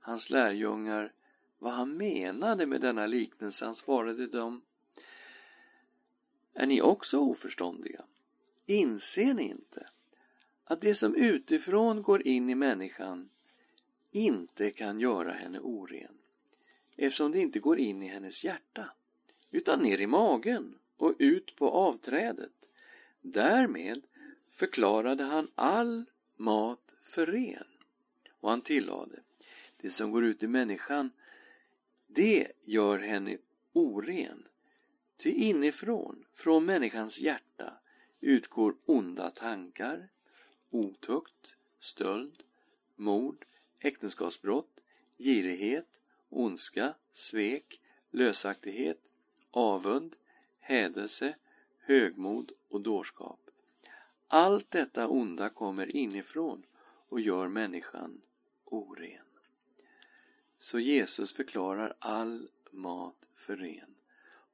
hans 0.00 0.30
lärjungar 0.30 1.12
vad 1.60 1.72
han 1.72 1.96
menade 1.96 2.66
med 2.66 2.80
denna 2.80 3.06
liknelse. 3.06 3.64
Han 3.64 3.74
svarade 3.74 4.26
dem 4.26 4.62
Är 6.54 6.66
ni 6.66 6.82
också 6.82 7.18
oförståndiga? 7.18 8.04
Inser 8.66 9.34
ni 9.34 9.42
inte 9.42 9.86
att 10.64 10.80
det 10.80 10.94
som 10.94 11.14
utifrån 11.14 12.02
går 12.02 12.26
in 12.26 12.50
i 12.50 12.54
människan 12.54 13.28
inte 14.10 14.70
kan 14.70 15.00
göra 15.00 15.32
henne 15.32 15.58
oren 15.58 16.14
eftersom 16.96 17.32
det 17.32 17.38
inte 17.38 17.58
går 17.58 17.78
in 17.78 18.02
i 18.02 18.06
hennes 18.06 18.44
hjärta 18.44 18.90
utan 19.50 19.80
ner 19.80 20.00
i 20.00 20.06
magen 20.06 20.78
och 20.96 21.14
ut 21.18 21.56
på 21.56 21.70
avträdet. 21.70 22.68
Därmed 23.20 24.06
förklarade 24.50 25.24
han 25.24 25.48
all 25.54 26.04
mat 26.36 26.94
för 27.00 27.26
ren. 27.26 27.66
Och 28.40 28.50
han 28.50 28.60
tillade, 28.60 29.20
det 29.76 29.90
som 29.90 30.10
går 30.10 30.24
ut 30.24 30.42
i 30.42 30.46
människan, 30.46 31.10
det 32.14 32.52
gör 32.62 32.98
henne 32.98 33.38
oren. 33.72 34.48
Ty 35.16 35.30
inifrån, 35.30 36.24
från 36.32 36.64
människans 36.64 37.20
hjärta, 37.20 37.72
utgår 38.20 38.74
onda 38.84 39.30
tankar, 39.30 40.08
otukt, 40.70 41.56
stöld, 41.78 42.42
mord, 42.96 43.46
äktenskapsbrott, 43.78 44.80
girighet, 45.18 46.00
ondska, 46.28 46.94
svek, 47.12 47.80
lösaktighet, 48.10 49.00
avund, 49.50 50.16
hädelse, 50.60 51.34
högmod 51.78 52.52
och 52.68 52.80
dårskap. 52.80 53.50
Allt 54.28 54.70
detta 54.70 55.08
onda 55.08 55.48
kommer 55.48 55.96
inifrån 55.96 56.62
och 57.08 57.20
gör 57.20 57.48
människan 57.48 58.20
oren. 58.64 59.29
Så 60.62 60.78
Jesus 60.78 61.32
förklarar 61.32 61.94
all 61.98 62.48
mat 62.70 63.28
för 63.34 63.56
ren. 63.56 63.94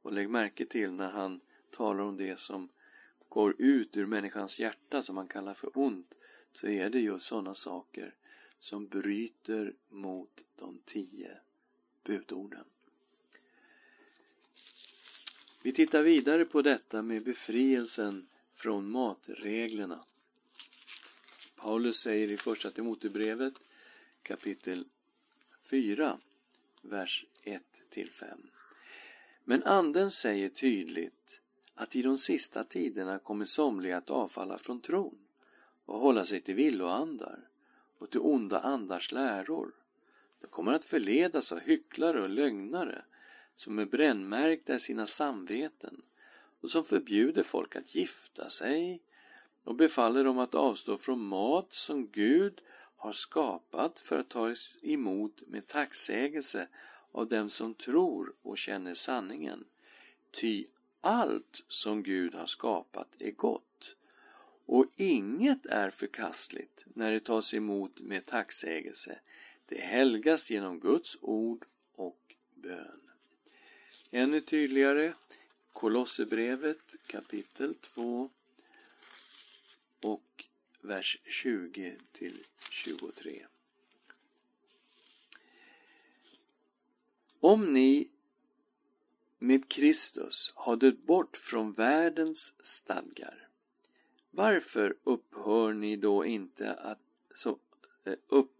Och 0.03 0.13
lägg 0.13 0.31
märke 0.31 0.67
till 0.67 0.93
när 0.93 1.11
han 1.11 1.41
talar 1.71 2.01
om 2.01 2.17
det 2.17 2.39
som 2.39 2.69
går 3.29 3.55
ut 3.59 3.97
ur 3.97 4.07
människans 4.07 4.61
hjärta 4.61 5.03
som 5.03 5.17
han 5.17 5.29
kallar 5.29 5.55
för 5.55 5.79
ont 5.79 6.17
så 6.53 6.67
är 6.67 6.91
det 6.91 7.01
just 7.01 7.27
sådana 7.27 7.55
saker 7.55 8.15
som 8.59 8.87
bryter 8.87 9.75
mot 9.89 10.45
de 10.55 10.79
tio 10.85 11.39
budorden. 12.05 12.65
Vi 15.63 15.73
tittar 15.73 16.03
vidare 16.03 16.45
på 16.45 16.63
detta 16.63 17.03
med 17.03 17.25
befrielsen 17.25 18.27
från 18.53 18.91
matreglerna. 18.91 20.05
Paulus 21.57 22.01
säger 22.01 22.33
i 22.33 22.37
Första 22.37 22.71
Timoteusbrevet 22.71 23.55
kapitel 24.23 24.85
4, 25.71 26.19
vers 26.83 27.25
1-5. 27.45 28.25
Men 29.45 29.63
Anden 29.63 30.11
säger 30.11 30.49
tydligt 30.49 31.41
att 31.75 31.97
i 31.97 32.03
de 32.03 32.17
sista 32.17 32.65
tiderna 32.65 33.19
kommer 33.19 33.45
somliga 33.45 33.97
att 33.97 34.11
avfalla 34.11 34.59
från 34.59 34.81
tron 34.81 35.19
och 35.85 35.99
hålla 35.99 36.25
sig 36.25 36.41
till 36.41 36.55
villoandar 36.55 37.49
och 37.99 38.11
till 38.11 38.21
onda 38.21 38.61
andars 38.61 39.13
läror. 39.13 39.73
De 40.41 40.47
kommer 40.47 40.73
att 40.73 40.85
förledas 40.85 41.53
av 41.53 41.61
hycklare 41.61 42.23
och 42.23 42.29
lögnare 42.29 43.05
som 43.57 43.79
är 43.79 43.87
brännmärkta 43.87 44.75
i 44.75 44.81
sina 44.81 45.07
samveten 45.07 46.03
och 46.61 46.71
som 46.71 46.85
förbjuder 46.85 47.43
folk 47.43 47.77
att 47.77 47.95
gifta 47.95 48.49
sig 48.49 49.03
och 49.65 49.75
befaller 49.75 50.25
dem 50.25 50.39
att 50.39 50.55
avstå 50.55 50.97
från 50.97 51.27
mat 51.27 51.73
som 51.73 52.07
Gud 52.07 52.63
har 53.07 53.13
skapat 53.13 54.01
för 54.01 54.19
att 54.19 54.29
tas 54.29 54.79
emot 54.83 55.43
med 55.47 55.67
tacksägelse 55.67 56.69
av 57.13 57.29
dem 57.29 57.51
som 57.51 57.75
tror 57.75 58.35
och 58.43 58.59
känner 58.59 58.95
sanningen. 58.95 59.65
Ty 60.31 60.67
allt 61.01 61.65
som 61.69 62.03
Gud 62.03 62.35
har 62.35 62.47
skapat 62.47 63.09
är 63.19 63.31
gott 63.31 63.97
och 64.67 64.87
inget 64.97 65.67
är 65.67 65.91
förkastligt 65.91 66.85
när 66.95 67.13
det 67.13 67.21
tas 67.21 67.55
emot 67.55 68.01
med 68.01 68.27
tacksägelse. 68.27 69.19
Det 69.67 69.81
helgas 69.81 70.51
genom 70.51 70.81
Guds 70.81 71.19
ord 71.21 71.65
och 71.93 72.37
bön. 72.55 73.01
Ännu 74.11 74.41
tydligare 74.41 75.13
Kolosserbrevet 75.73 76.97
kapitel 77.07 77.75
2 77.75 78.31
och 80.03 80.46
vers 80.87 81.19
20 81.25 81.97
till 82.13 82.45
23. 82.71 83.47
Om 87.41 87.73
ni 87.73 88.11
med 89.39 89.69
Kristus 89.69 90.53
har 90.55 90.77
dött 90.77 91.07
bort 91.07 91.37
från 91.37 91.73
världens 91.73 92.55
stadgar, 92.61 93.49
varför 94.31 94.97
upphör 95.05 95.73
ni 95.73 95.97
då 95.97 96.25
inte 96.25 96.75
att 96.75 97.01
så, 97.35 97.59
eh, 98.05 98.15
upp, 98.29 98.53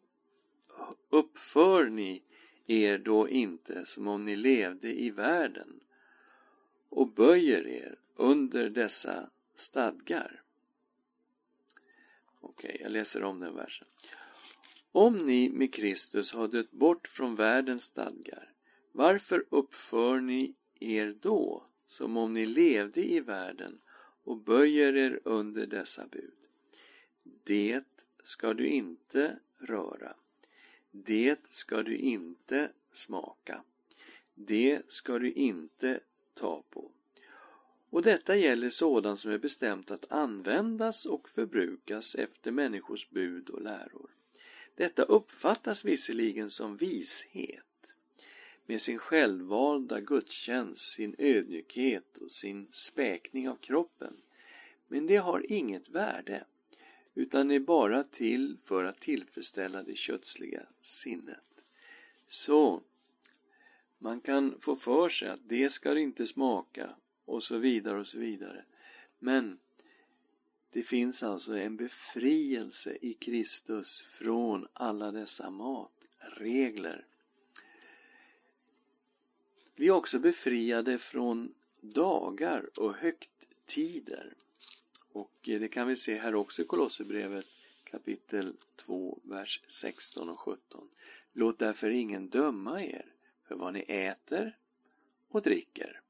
uppför 1.11 1.89
ni 1.89 2.23
er 2.67 2.99
då 2.99 3.29
inte 3.29 3.85
som 3.85 4.09
om 4.09 4.25
ni 4.25 4.37
levde 4.37 5.01
i 5.01 5.11
världen 5.11 5.81
och 6.89 7.09
böjer 7.09 7.67
er 7.67 7.99
under 8.15 8.71
dessa 8.71 9.31
stadgar. 9.55 10.43
Okej, 12.59 12.71
okay, 12.71 12.83
jag 12.83 12.93
läser 12.93 13.23
om 13.23 13.41
den 13.41 13.55
versen. 13.55 13.89
Om 14.93 15.17
ni 15.17 15.51
med 15.51 15.75
Kristus 15.75 16.33
har 16.33 16.49
dött 16.49 16.71
bort 16.71 17.09
från 17.09 17.35
världens 17.35 17.85
stadgar, 17.85 18.53
varför 18.93 19.45
uppför 19.51 20.21
ni 20.21 20.55
er 20.81 21.17
då 21.21 21.67
som 21.87 22.17
om 22.17 22.33
ni 22.33 22.47
levde 22.47 23.05
i 23.05 23.21
världen 23.21 23.81
och 24.25 24.37
böjer 24.37 24.97
er 24.97 25.21
under 25.25 25.67
dessa 25.67 26.07
bud? 26.07 26.35
Det 27.45 27.85
ska 28.23 28.55
du 28.55 28.69
inte 28.69 29.39
röra. 29.59 30.17
Det 30.91 31.47
ska 31.49 31.83
du 31.83 31.97
inte 31.97 32.73
smaka. 32.93 33.63
Det 34.35 34.83
ska 34.89 35.19
du 35.19 35.33
inte 35.33 36.01
ta 36.35 36.63
på. 36.71 36.91
Och 37.91 38.03
detta 38.03 38.37
gäller 38.37 38.69
sådant 38.69 39.19
som 39.19 39.31
är 39.31 39.39
bestämt 39.39 39.91
att 39.91 40.13
användas 40.13 41.07
och 41.07 41.29
förbrukas 41.29 42.15
efter 42.15 42.51
människors 42.51 43.11
bud 43.11 43.51
och 43.51 43.63
läror. 43.63 44.11
Detta 44.75 45.03
uppfattas 45.03 45.85
visserligen 45.85 46.51
som 46.51 46.77
vishet, 46.77 47.97
med 48.67 48.81
sin 48.81 48.99
självvalda 48.99 50.01
gudstjänst, 50.01 50.93
sin 50.93 51.15
ödmjukhet 51.19 52.19
och 52.19 52.33
sin 52.33 52.69
späkning 52.71 53.49
av 53.49 53.57
kroppen. 53.57 54.17
Men 54.89 55.07
det 55.07 55.17
har 55.17 55.53
inget 55.53 55.89
värde, 55.89 56.45
utan 57.15 57.51
är 57.51 57.61
bara 57.61 58.05
till 58.05 58.57
för 58.63 58.85
att 58.85 59.01
tillfredsställa 59.01 59.83
det 59.83 59.95
kötsliga 59.95 60.67
sinnet. 60.81 61.65
Så, 62.27 62.83
man 63.99 64.21
kan 64.21 64.61
få 64.61 64.77
för 64.77 65.09
sig 65.09 65.29
att 65.29 65.49
det 65.49 65.71
ska 65.71 65.99
inte 65.99 66.27
smaka 66.27 66.91
och 67.27 67.43
så 67.43 67.59
vidare 67.59 68.01
och 68.01 68.07
så 68.07 68.19
vidare. 68.19 68.65
Men 69.19 69.59
Det 70.71 70.83
finns 70.83 71.23
alltså 71.23 71.59
en 71.59 71.77
befrielse 71.77 72.99
i 73.01 73.15
Kristus 73.15 74.03
från 74.03 74.67
alla 74.73 75.13
dessa 75.13 75.51
matregler. 75.51 77.07
Vi 79.75 79.87
är 79.87 79.91
också 79.91 80.19
befriade 80.19 80.99
från 80.99 81.55
dagar 81.81 82.71
och 82.79 82.95
högtider. 82.95 84.35
Och 85.13 85.33
det 85.43 85.69
kan 85.69 85.89
vi 85.89 85.97
se 85.97 86.19
här 86.19 86.35
också 86.35 86.63
i 86.63 86.65
Kolosserbrevet 86.65 87.47
kapitel 87.85 88.57
2, 88.77 89.19
vers 89.23 89.63
16 89.69 90.29
och 90.29 90.41
17. 90.41 90.89
Låt 91.33 91.59
därför 91.59 91.91
ingen 91.91 92.29
döma 92.29 92.83
er 92.83 93.15
för 93.49 93.55
vad 93.55 93.73
ni 93.73 93.81
äter 93.81 94.59
och 95.29 95.43
dricker 95.43 96.01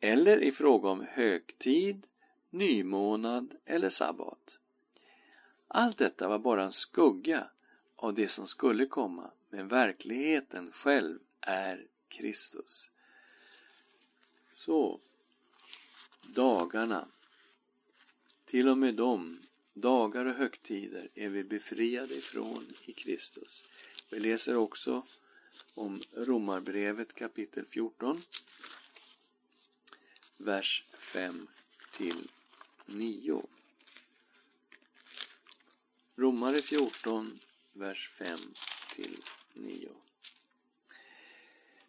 eller 0.00 0.42
i 0.42 0.52
fråga 0.52 0.88
om 0.88 1.06
högtid, 1.10 2.06
nymånad 2.50 3.54
eller 3.64 3.88
sabbat. 3.88 4.60
Allt 5.68 5.98
detta 5.98 6.28
var 6.28 6.38
bara 6.38 6.64
en 6.64 6.72
skugga 6.72 7.46
av 7.96 8.14
det 8.14 8.28
som 8.28 8.46
skulle 8.46 8.86
komma, 8.86 9.30
men 9.50 9.68
verkligheten 9.68 10.72
själv 10.72 11.18
är 11.40 11.86
Kristus. 12.08 12.90
Så, 14.54 15.00
dagarna, 16.22 17.08
till 18.44 18.68
och 18.68 18.78
med 18.78 18.94
de 18.94 19.38
dagar 19.74 20.24
och 20.24 20.34
högtider 20.34 21.08
är 21.14 21.28
vi 21.28 21.44
befriade 21.44 22.14
ifrån 22.14 22.66
i 22.84 22.92
Kristus. 22.92 23.64
Vi 24.10 24.20
läser 24.20 24.56
också 24.56 25.06
om 25.74 26.00
Romarbrevet 26.14 27.14
kapitel 27.14 27.66
14, 27.66 28.16
vers 30.38 30.84
5 30.98 31.46
till 31.92 32.30
9. 32.86 33.42
Romare 36.16 36.56
14, 36.56 37.40
vers 37.72 38.08
5 38.08 38.38
till 38.94 39.16
9. 39.54 39.88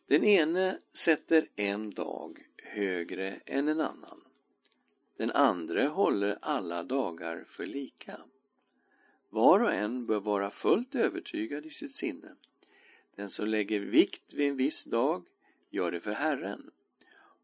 Den 0.07 0.23
ene 0.23 0.79
sätter 0.93 1.49
en 1.55 1.89
dag 1.89 2.47
högre 2.63 3.39
än 3.45 3.67
en 3.67 3.81
annan. 3.81 4.21
Den 5.17 5.31
andra 5.31 5.87
håller 5.87 6.37
alla 6.41 6.83
dagar 6.83 7.43
för 7.47 7.65
lika. 7.65 8.21
Var 9.29 9.59
och 9.59 9.73
en 9.73 10.05
bör 10.05 10.19
vara 10.19 10.49
fullt 10.49 10.95
övertygad 10.95 11.65
i 11.65 11.69
sitt 11.69 11.93
sinne. 11.93 12.35
Den 13.15 13.29
som 13.29 13.47
lägger 13.47 13.79
vikt 13.79 14.33
vid 14.33 14.49
en 14.49 14.57
viss 14.57 14.85
dag 14.85 15.25
gör 15.69 15.91
det 15.91 15.99
för 15.99 16.11
Herren 16.11 16.71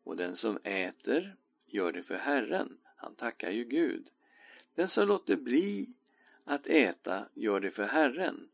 och 0.03 0.17
den 0.17 0.35
som 0.35 0.59
äter 0.63 1.35
gör 1.67 1.91
det 1.91 2.01
för 2.01 2.15
Herren, 2.15 2.77
han 2.95 3.15
tackar 3.15 3.51
ju 3.51 3.63
Gud. 3.63 4.09
Den 4.75 4.87
som 4.87 5.07
låter 5.07 5.35
bli 5.35 5.89
att 6.45 6.67
äta 6.67 7.25
gör 7.33 7.59
det 7.59 7.71
för 7.71 7.83
Herren 7.83 8.49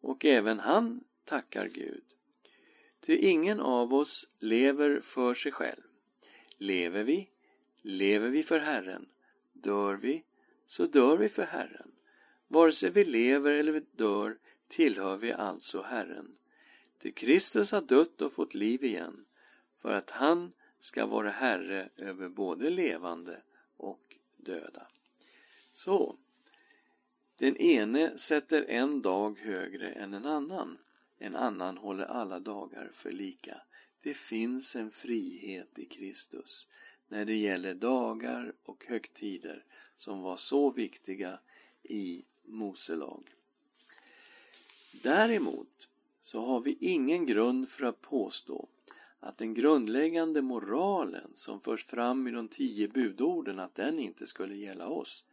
och 0.00 0.24
även 0.24 0.58
han 0.58 1.04
tackar 1.24 1.68
Gud. 1.68 2.04
Ty 3.00 3.16
ingen 3.16 3.60
av 3.60 3.94
oss 3.94 4.28
lever 4.38 5.00
för 5.00 5.34
sig 5.34 5.52
själv. 5.52 5.82
Lever 6.56 7.02
vi, 7.02 7.28
lever 7.82 8.28
vi 8.28 8.42
för 8.42 8.58
Herren. 8.58 9.08
Dör 9.52 9.94
vi, 9.94 10.24
så 10.66 10.86
dör 10.86 11.16
vi 11.16 11.28
för 11.28 11.42
Herren. 11.42 11.92
Vare 12.48 12.72
sig 12.72 12.90
vi 12.90 13.04
lever 13.04 13.52
eller 13.52 13.82
dör 13.92 14.38
tillhör 14.68 15.16
vi 15.16 15.32
alltså 15.32 15.82
Herren. 15.82 16.36
Ty 16.98 17.12
Kristus 17.12 17.72
har 17.72 17.80
dött 17.80 18.20
och 18.20 18.32
fått 18.32 18.54
liv 18.54 18.84
igen, 18.84 19.24
för 19.78 19.92
att 19.92 20.10
han 20.10 20.52
ska 20.82 21.06
vara 21.06 21.30
Herre 21.30 21.88
över 21.96 22.28
både 22.28 22.70
levande 22.70 23.42
och 23.76 24.16
döda. 24.36 24.86
Så, 25.72 26.16
den 27.36 27.56
ene 27.56 28.18
sätter 28.18 28.64
en 28.68 29.00
dag 29.00 29.38
högre 29.38 29.88
än 29.88 30.14
en 30.14 30.26
annan. 30.26 30.78
En 31.18 31.36
annan 31.36 31.78
håller 31.78 32.04
alla 32.04 32.40
dagar 32.40 32.90
för 32.92 33.12
lika. 33.12 33.62
Det 34.00 34.14
finns 34.14 34.76
en 34.76 34.90
frihet 34.90 35.78
i 35.78 35.84
Kristus 35.84 36.68
när 37.08 37.24
det 37.24 37.36
gäller 37.36 37.74
dagar 37.74 38.52
och 38.62 38.86
högtider 38.88 39.64
som 39.96 40.22
var 40.22 40.36
så 40.36 40.70
viktiga 40.70 41.38
i 41.82 42.24
Mose 42.44 42.96
lag. 42.96 43.34
Däremot 45.02 45.88
så 46.20 46.40
har 46.40 46.60
vi 46.60 46.76
ingen 46.80 47.26
grund 47.26 47.68
för 47.68 47.86
att 47.86 48.00
påstå 48.00 48.68
att 49.24 49.38
den 49.38 49.54
grundläggande 49.54 50.42
moralen 50.42 51.30
som 51.34 51.60
förs 51.60 51.84
fram 51.84 52.28
i 52.28 52.30
de 52.30 52.48
tio 52.48 52.88
budorden, 52.88 53.58
att 53.58 53.74
den 53.74 53.98
inte 53.98 54.26
skulle 54.26 54.56
gälla 54.56 54.88
oss. 54.88 55.24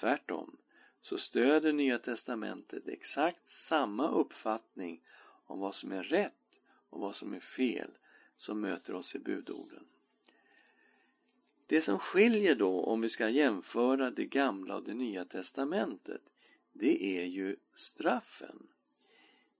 Tvärtom 0.00 0.56
så 1.00 1.18
stöder 1.18 1.72
Nya 1.72 1.98
Testamentet 1.98 2.88
exakt 2.88 3.48
samma 3.48 4.10
uppfattning 4.10 5.02
om 5.46 5.58
vad 5.58 5.74
som 5.74 5.92
är 5.92 6.02
rätt 6.02 6.60
och 6.90 7.00
vad 7.00 7.14
som 7.14 7.34
är 7.34 7.40
fel 7.40 7.90
som 8.36 8.60
möter 8.60 8.94
oss 8.94 9.14
i 9.14 9.18
budorden. 9.18 9.86
Det 11.66 11.80
som 11.80 11.98
skiljer 11.98 12.54
då, 12.54 12.80
om 12.80 13.00
vi 13.00 13.08
ska 13.08 13.28
jämföra 13.28 14.10
det 14.10 14.24
gamla 14.24 14.76
och 14.76 14.84
det 14.84 14.94
nya 14.94 15.24
testamentet, 15.24 16.22
det 16.72 17.20
är 17.20 17.24
ju 17.24 17.56
straffen. 17.74 18.66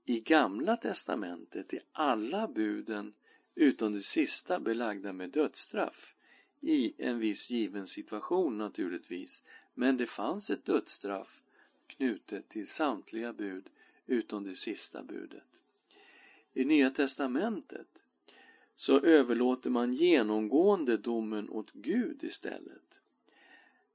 I 0.05 0.20
gamla 0.20 0.77
testamentet 0.77 1.72
är 1.72 1.83
alla 1.93 2.49
buden 2.49 3.14
utom 3.57 3.92
det 3.92 4.02
sista 4.02 4.61
belagda 4.61 5.12
med 5.12 5.30
dödsstraff 5.30 6.14
i 6.61 6.94
en 6.98 7.18
viss 7.18 7.50
given 7.50 7.86
situation 7.86 8.59
naturligtvis, 8.59 9.42
men 9.74 9.96
det 9.96 10.07
fanns 10.07 10.50
ett 10.50 10.64
dödsstraff 10.64 11.42
knutet 11.86 12.48
till 12.48 12.66
samtliga 12.66 13.32
bud 13.32 13.70
utom 14.07 14.44
det 14.44 14.54
sista 14.54 15.02
budet. 15.02 15.61
I 16.54 16.64
Nya 16.64 16.90
testamentet 16.90 17.86
så 18.76 19.00
överlåter 19.00 19.70
man 19.70 19.92
genomgående 19.92 20.96
domen 20.96 21.50
åt 21.50 21.72
Gud 21.72 22.24
istället. 22.24 23.00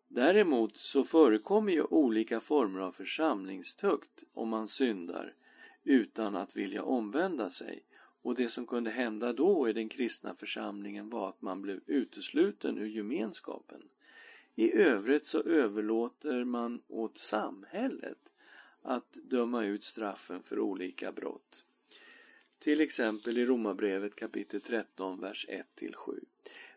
Däremot 0.07 0.78
så 0.78 1.03
förekommer 1.03 1.72
ju 1.72 1.84
olika 1.84 2.39
former 2.39 2.80
av 2.80 2.91
församlingstukt 2.91 4.24
om 4.34 4.49
man 4.49 4.68
syndar 4.68 5.34
utan 5.84 6.36
att 6.36 6.55
vilja 6.55 6.84
omvända 6.84 7.49
sig 7.49 7.84
och 8.22 8.36
det 8.36 8.48
som 8.48 8.66
kunde 8.68 8.92
hända 8.92 9.34
då 9.34 9.70
i 9.70 9.74
den 9.74 9.90
kristna 9.90 10.36
församlingen 10.36 11.10
var 11.10 11.30
att 11.30 11.42
man 11.42 11.62
blev 11.62 11.80
utesluten 11.86 12.78
ur 12.78 12.88
gemenskapen. 12.88 13.82
I 14.56 14.74
övrigt 14.74 15.26
så 15.26 15.42
överlåter 15.42 16.44
man 16.44 16.82
åt 16.88 17.18
samhället 17.18 18.18
att 18.82 19.14
döma 19.14 19.66
ut 19.66 19.84
straffen 19.84 20.44
för 20.44 20.60
olika 20.60 21.12
brott. 21.12 21.66
Till 22.60 22.82
exempel 22.82 23.38
i 23.38 23.46
Romarbrevet 23.46 24.16
kapitel 24.16 24.62
13, 24.62 25.22
vers 25.22 25.48
1-7. 25.80 26.20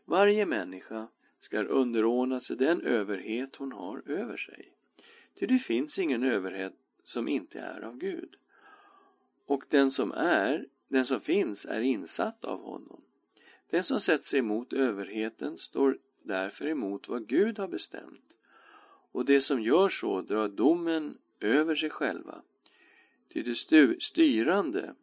Varje 0.04 0.46
människa 0.46 1.08
ska 1.38 1.62
underordna 1.62 2.40
sig 2.40 2.56
den 2.56 2.82
överhet 2.82 3.56
hon 3.56 3.72
har 3.72 4.02
över 4.06 4.36
sig. 4.36 4.72
Ty 5.34 5.46
det 5.46 5.58
finns 5.58 5.98
ingen 5.98 6.24
överhet 6.24 6.74
som 7.02 7.28
inte 7.28 7.60
är 7.60 7.80
av 7.80 7.98
Gud. 7.98 8.36
Och 9.46 9.64
den 9.68 9.90
som 9.90 10.12
är 10.12 10.66
den 10.88 11.04
som 11.04 11.20
finns 11.20 11.64
är 11.66 11.80
insatt 11.80 12.44
av 12.44 12.60
honom. 12.60 13.00
Den 13.70 13.82
som 13.82 14.00
sätter 14.00 14.24
sig 14.24 14.38
emot 14.38 14.72
överheten 14.72 15.58
står 15.58 15.98
därför 16.22 16.66
emot 16.66 17.08
vad 17.08 17.26
Gud 17.26 17.58
har 17.58 17.68
bestämt. 17.68 18.36
Och 19.12 19.24
det 19.24 19.40
som 19.40 19.62
gör 19.62 19.88
så 19.88 20.22
drar 20.22 20.48
domen 20.48 21.18
över 21.40 21.74
sig 21.74 21.90
själva. 21.90 22.42
Ty 23.32 23.42
det 23.42 23.54
styrande 24.02 24.94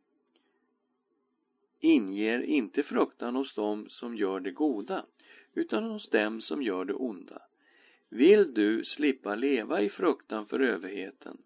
inger 1.79 2.41
inte 2.41 2.83
fruktan 2.83 3.35
hos 3.35 3.53
dem 3.53 3.85
som 3.89 4.15
gör 4.15 4.39
det 4.39 4.51
goda, 4.51 5.05
utan 5.53 5.83
hos 5.83 6.09
dem 6.09 6.41
som 6.41 6.61
gör 6.61 6.85
det 6.85 6.93
onda. 6.93 7.41
Vill 8.09 8.53
du 8.53 8.83
slippa 8.83 9.35
leva 9.35 9.81
i 9.81 9.89
fruktan 9.89 10.47
för 10.47 10.59
överheten, 10.59 11.37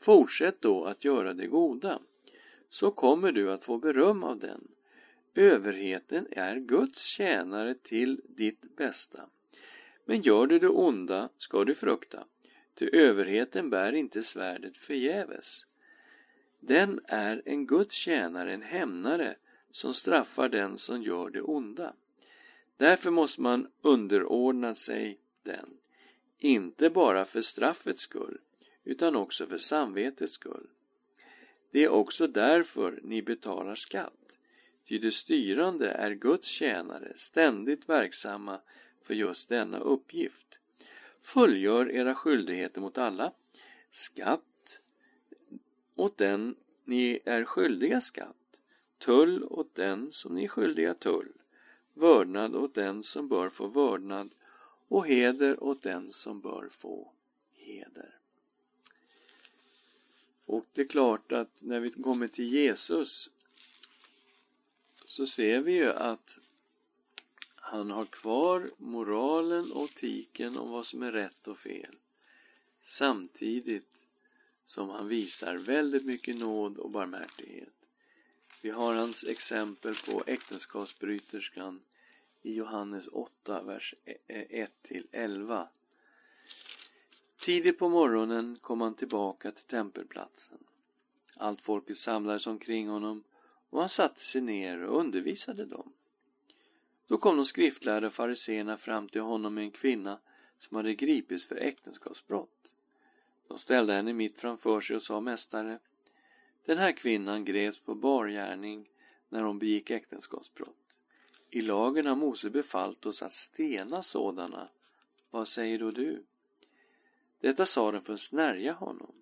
fortsätt 0.00 0.60
då 0.60 0.84
att 0.84 1.04
göra 1.04 1.34
det 1.34 1.46
goda 1.46 1.98
så 2.68 2.90
kommer 2.90 3.32
du 3.32 3.52
att 3.52 3.62
få 3.62 3.78
beröm 3.78 4.24
av 4.24 4.38
den. 4.38 4.68
Överheten 5.34 6.26
är 6.30 6.56
Guds 6.56 7.04
tjänare 7.04 7.74
till 7.74 8.20
ditt 8.28 8.76
bästa. 8.76 9.28
Men 10.04 10.22
gör 10.22 10.46
du 10.46 10.58
det 10.58 10.68
onda 10.68 11.28
ska 11.38 11.64
du 11.64 11.74
frukta, 11.74 12.24
ty 12.74 12.90
överheten 12.92 13.70
bär 13.70 13.92
inte 13.92 14.22
svärdet 14.22 14.76
förgäves. 14.76 15.66
Den 16.60 17.00
är 17.04 17.42
en 17.44 17.66
Guds 17.66 17.94
tjänare, 17.94 18.54
en 18.54 18.62
hämnare, 18.62 19.36
som 19.70 19.94
straffar 19.94 20.48
den 20.48 20.76
som 20.76 21.02
gör 21.02 21.30
det 21.30 21.42
onda. 21.42 21.94
Därför 22.76 23.10
måste 23.10 23.40
man 23.40 23.68
underordna 23.82 24.74
sig 24.74 25.18
den, 25.42 25.68
inte 26.38 26.90
bara 26.90 27.24
för 27.24 27.40
straffets 27.40 28.00
skull, 28.00 28.38
utan 28.84 29.16
också 29.16 29.46
för 29.46 29.58
samvetets 29.58 30.32
skull. 30.32 30.66
Det 31.70 31.84
är 31.84 31.88
också 31.88 32.26
därför 32.26 33.00
ni 33.02 33.22
betalar 33.22 33.74
skatt, 33.74 34.38
ty 34.84 34.98
de 34.98 35.10
styrande 35.10 35.88
är 35.88 36.10
Guds 36.10 36.48
tjänare, 36.48 37.12
ständigt 37.14 37.88
verksamma 37.88 38.60
för 39.02 39.14
just 39.14 39.48
denna 39.48 39.78
uppgift. 39.78 40.58
Fullgör 41.20 41.90
era 41.90 42.14
skyldigheter 42.14 42.80
mot 42.80 42.98
alla. 42.98 43.32
Skatt 43.90 44.80
åt 45.94 46.18
den 46.18 46.56
ni 46.84 47.20
är 47.24 47.44
skyldiga 47.44 48.00
skatt. 48.00 48.60
Tull 48.98 49.44
åt 49.44 49.74
den 49.74 50.12
som 50.12 50.34
ni 50.34 50.44
är 50.44 50.48
skyldiga 50.48 50.94
tull. 50.94 51.32
Vördnad 51.94 52.56
åt 52.56 52.74
den 52.74 53.02
som 53.02 53.28
bör 53.28 53.48
få 53.48 53.66
vördnad 53.66 54.34
och 54.88 55.06
heder 55.06 55.62
åt 55.62 55.82
den 55.82 56.08
som 56.08 56.40
bör 56.40 56.68
få 56.70 57.12
heder. 57.52 58.17
Och 60.48 60.66
det 60.72 60.80
är 60.80 60.86
klart 60.86 61.32
att 61.32 61.62
när 61.62 61.80
vi 61.80 61.90
kommer 61.90 62.28
till 62.28 62.44
Jesus 62.44 63.30
så 65.04 65.26
ser 65.26 65.60
vi 65.60 65.72
ju 65.72 65.92
att 65.92 66.38
han 67.54 67.90
har 67.90 68.04
kvar 68.04 68.70
moralen 68.78 69.72
och 69.72 69.84
etiken 69.84 70.58
om 70.58 70.70
vad 70.70 70.86
som 70.86 71.02
är 71.02 71.12
rätt 71.12 71.48
och 71.48 71.58
fel. 71.58 71.96
Samtidigt 72.82 74.06
som 74.64 74.88
han 74.88 75.08
visar 75.08 75.56
väldigt 75.56 76.04
mycket 76.04 76.38
nåd 76.38 76.78
och 76.78 76.90
barmhärtighet. 76.90 77.74
Vi 78.62 78.70
har 78.70 78.94
hans 78.94 79.24
exempel 79.24 79.94
på 79.94 80.24
äktenskapsbryterskan 80.26 81.80
i 82.42 82.54
Johannes 82.54 83.06
8, 83.06 83.62
vers 83.62 83.94
e- 84.04 84.16
e- 84.26 84.66
1-11. 85.12 85.68
Tidigt 87.48 87.78
på 87.78 87.88
morgonen 87.88 88.58
kom 88.60 88.80
han 88.80 88.94
tillbaka 88.94 89.50
till 89.50 89.64
tempelplatsen. 89.64 90.58
Allt 91.36 91.62
folket 91.62 91.96
samlades 91.96 92.46
omkring 92.46 92.88
honom 92.88 93.24
och 93.70 93.80
han 93.80 93.88
satte 93.88 94.20
sig 94.20 94.40
ner 94.40 94.82
och 94.82 95.00
undervisade 95.00 95.66
dem. 95.66 95.92
Då 97.06 97.18
kom 97.18 97.36
de 97.36 97.46
skriftlärda 97.46 98.10
fariseerna 98.10 98.76
fram 98.76 99.08
till 99.08 99.20
honom 99.20 99.54
med 99.54 99.64
en 99.64 99.70
kvinna 99.70 100.18
som 100.58 100.76
hade 100.76 100.94
gripits 100.94 101.48
för 101.48 101.56
äktenskapsbrott. 101.56 102.74
De 103.48 103.58
ställde 103.58 103.92
henne 103.92 104.12
mitt 104.12 104.38
framför 104.38 104.80
sig 104.80 104.96
och 104.96 105.02
sa 105.02 105.20
Mästare, 105.20 105.78
den 106.64 106.78
här 106.78 106.92
kvinnan 106.92 107.44
greps 107.44 107.78
på 107.78 107.94
bargärning 107.94 108.88
när 109.28 109.42
hon 109.42 109.58
begick 109.58 109.90
äktenskapsbrott. 109.90 110.98
I 111.50 111.60
lagen 111.60 112.06
har 112.06 112.16
Mose 112.16 112.50
befallt 112.50 113.06
oss 113.06 113.22
att 113.22 113.32
stena 113.32 114.02
sådana. 114.02 114.68
Vad 115.30 115.48
säger 115.48 115.78
då 115.78 115.90
du? 115.90 116.24
Detta 117.40 117.66
sa 117.66 117.92
de 117.92 118.00
för 118.00 118.12
att 118.12 118.20
snärja 118.20 118.72
honom, 118.72 119.12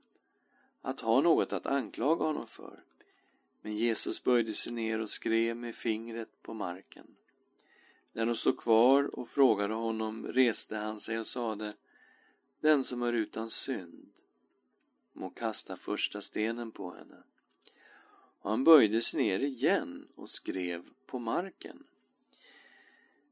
att 0.82 1.00
ha 1.00 1.20
något 1.20 1.52
att 1.52 1.66
anklaga 1.66 2.24
honom 2.24 2.46
för. 2.46 2.82
Men 3.62 3.76
Jesus 3.76 4.24
böjde 4.24 4.52
sig 4.52 4.72
ner 4.72 5.00
och 5.00 5.10
skrev 5.10 5.56
med 5.56 5.74
fingret 5.74 6.42
på 6.42 6.54
marken. 6.54 7.06
När 8.12 8.26
de 8.26 8.36
stod 8.36 8.58
kvar 8.58 9.18
och 9.18 9.28
frågade 9.28 9.74
honom 9.74 10.26
reste 10.26 10.76
han 10.76 11.00
sig 11.00 11.18
och 11.18 11.26
sade 11.26 11.74
Den 12.60 12.84
som 12.84 13.02
är 13.02 13.12
utan 13.12 13.50
synd 13.50 14.10
må 15.12 15.30
kasta 15.30 15.76
första 15.76 16.20
stenen 16.20 16.70
på 16.70 16.94
henne. 16.94 17.22
Och 18.40 18.50
han 18.50 18.64
böjde 18.64 19.00
sig 19.00 19.20
ner 19.20 19.38
igen 19.38 20.08
och 20.14 20.30
skrev 20.30 20.84
på 21.06 21.18
marken. 21.18 21.84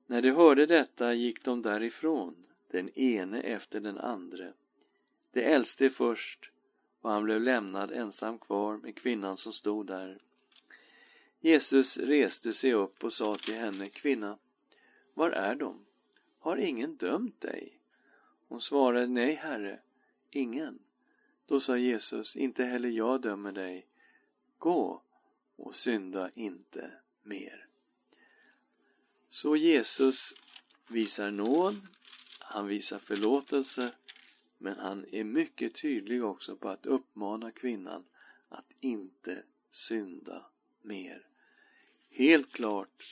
När 0.06 0.22
de 0.22 0.30
hörde 0.30 0.66
detta 0.66 1.14
gick 1.14 1.44
de 1.44 1.62
därifrån, 1.62 2.36
den 2.70 2.98
ene 2.98 3.40
efter 3.40 3.80
den 3.80 3.98
andre. 3.98 4.52
Det 5.34 5.42
äldste 5.42 5.90
först, 5.90 6.50
och 7.00 7.10
han 7.10 7.24
blev 7.24 7.40
lämnad 7.40 7.92
ensam 7.92 8.38
kvar 8.38 8.76
med 8.76 8.96
kvinnan 8.96 9.36
som 9.36 9.52
stod 9.52 9.86
där. 9.86 10.18
Jesus 11.40 11.98
reste 11.98 12.52
sig 12.52 12.72
upp 12.72 13.04
och 13.04 13.12
sa 13.12 13.34
till 13.34 13.54
henne, 13.54 13.88
kvinna, 13.88 14.38
var 15.14 15.30
är 15.30 15.54
de? 15.54 15.84
Har 16.38 16.56
ingen 16.56 16.96
dömt 16.96 17.40
dig? 17.40 17.80
Hon 18.48 18.60
svarade, 18.60 19.06
nej, 19.06 19.34
Herre, 19.34 19.80
ingen. 20.30 20.78
Då 21.46 21.60
sa 21.60 21.76
Jesus, 21.76 22.36
inte 22.36 22.64
heller 22.64 22.88
jag 22.88 23.20
dömer 23.22 23.52
dig. 23.52 23.86
Gå 24.58 25.02
och 25.56 25.74
synda 25.74 26.30
inte 26.30 26.90
mer. 27.22 27.66
Så 29.28 29.56
Jesus 29.56 30.34
visar 30.88 31.30
nåd, 31.30 31.76
han 32.40 32.66
visar 32.66 32.98
förlåtelse, 32.98 33.92
men 34.58 34.78
han 34.78 35.06
är 35.12 35.24
mycket 35.24 35.74
tydlig 35.74 36.24
också 36.24 36.56
på 36.56 36.68
att 36.68 36.86
uppmana 36.86 37.50
kvinnan 37.50 38.04
att 38.48 38.74
inte 38.80 39.42
synda 39.70 40.46
mer. 40.82 41.26
Helt 42.10 42.52
klart 42.52 43.02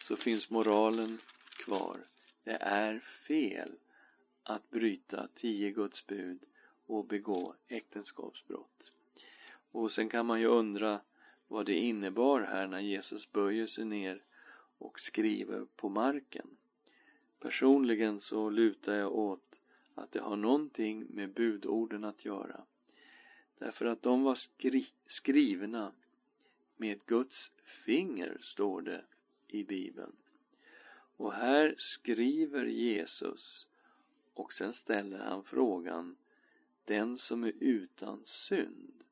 så 0.00 0.16
finns 0.16 0.50
moralen 0.50 1.18
kvar. 1.64 2.06
Det 2.44 2.58
är 2.60 2.98
fel 3.00 3.72
att 4.42 4.70
bryta 4.70 5.28
tio 5.34 5.70
Guds 5.70 6.06
bud 6.06 6.44
och 6.86 7.06
begå 7.06 7.54
äktenskapsbrott. 7.68 8.92
Och 9.70 9.92
sen 9.92 10.08
kan 10.08 10.26
man 10.26 10.40
ju 10.40 10.46
undra 10.46 11.00
vad 11.48 11.66
det 11.66 11.74
innebar 11.78 12.40
här 12.40 12.66
när 12.66 12.80
Jesus 12.80 13.32
böjer 13.32 13.66
sig 13.66 13.84
ner 13.84 14.22
och 14.78 15.00
skriver 15.00 15.66
på 15.76 15.88
marken. 15.88 16.56
Personligen 17.40 18.20
så 18.20 18.50
lutar 18.50 18.94
jag 18.94 19.14
åt 19.14 19.60
att 19.94 20.12
det 20.12 20.20
har 20.20 20.36
någonting 20.36 21.06
med 21.08 21.34
budorden 21.34 22.04
att 22.04 22.24
göra. 22.24 22.64
Därför 23.58 23.86
att 23.86 24.02
de 24.02 24.22
var 24.22 24.34
skri 24.34 24.86
skrivna 25.06 25.92
med 26.76 27.06
Guds 27.06 27.52
finger, 27.62 28.38
står 28.40 28.82
det 28.82 29.04
i 29.48 29.64
Bibeln. 29.64 30.16
Och 31.16 31.32
här 31.32 31.74
skriver 31.78 32.64
Jesus 32.64 33.68
och 34.34 34.52
sen 34.52 34.72
ställer 34.72 35.18
han 35.18 35.44
frågan 35.44 36.16
Den 36.84 37.16
som 37.16 37.44
är 37.44 37.52
utan 37.60 38.20
synd 38.24 39.04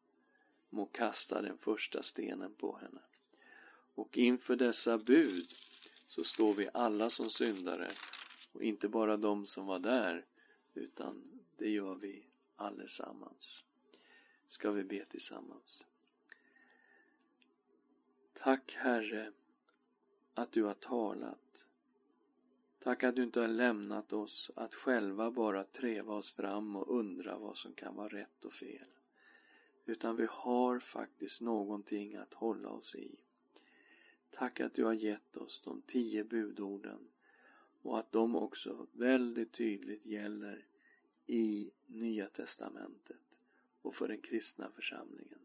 må 0.70 0.86
kasta 0.86 1.42
den 1.42 1.56
första 1.56 2.02
stenen 2.02 2.54
på 2.54 2.76
henne. 2.76 3.00
Och 3.94 4.18
inför 4.18 4.56
dessa 4.56 4.98
bud 4.98 5.46
så 6.06 6.24
står 6.24 6.54
vi 6.54 6.68
alla 6.74 7.10
som 7.10 7.30
syndare 7.30 7.88
och 8.52 8.62
inte 8.62 8.88
bara 8.88 9.16
de 9.16 9.46
som 9.46 9.66
var 9.66 9.78
där 9.78 10.24
utan 10.74 11.40
det 11.56 11.68
gör 11.68 11.94
vi 11.94 12.26
allesammans. 12.56 13.64
Ska 14.46 14.70
vi 14.70 14.84
be 14.84 15.04
tillsammans. 15.04 15.86
Tack 18.32 18.74
Herre 18.74 19.32
att 20.34 20.52
du 20.52 20.64
har 20.64 20.74
talat. 20.74 21.68
Tack 22.78 23.02
att 23.02 23.16
du 23.16 23.22
inte 23.22 23.40
har 23.40 23.48
lämnat 23.48 24.12
oss 24.12 24.50
att 24.56 24.74
själva 24.74 25.30
bara 25.30 25.64
treva 25.64 26.14
oss 26.14 26.32
fram 26.32 26.76
och 26.76 26.98
undra 26.98 27.38
vad 27.38 27.56
som 27.56 27.72
kan 27.72 27.96
vara 27.96 28.08
rätt 28.08 28.44
och 28.44 28.52
fel. 28.52 28.88
Utan 29.84 30.16
vi 30.16 30.26
har 30.30 30.78
faktiskt 30.78 31.40
någonting 31.40 32.16
att 32.16 32.34
hålla 32.34 32.68
oss 32.68 32.94
i. 32.94 33.20
Tack 34.30 34.60
att 34.60 34.74
du 34.74 34.84
har 34.84 34.92
gett 34.92 35.36
oss 35.36 35.62
de 35.64 35.82
tio 35.82 36.24
budorden 36.24 37.08
och 37.82 37.98
att 37.98 38.12
de 38.12 38.36
också 38.36 38.86
väldigt 38.92 39.52
tydligt 39.52 40.06
gäller 40.06 40.66
i 41.26 41.70
Nya 41.86 42.26
Testamentet 42.26 43.38
och 43.82 43.94
för 43.94 44.08
den 44.08 44.20
kristna 44.20 44.70
församlingen. 44.70 45.38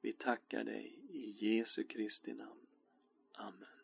Vi 0.00 0.12
tackar 0.12 0.64
dig 0.64 0.98
i 1.08 1.30
Jesu 1.30 1.84
Kristi 1.84 2.34
namn. 2.34 2.66
Amen. 3.32 3.75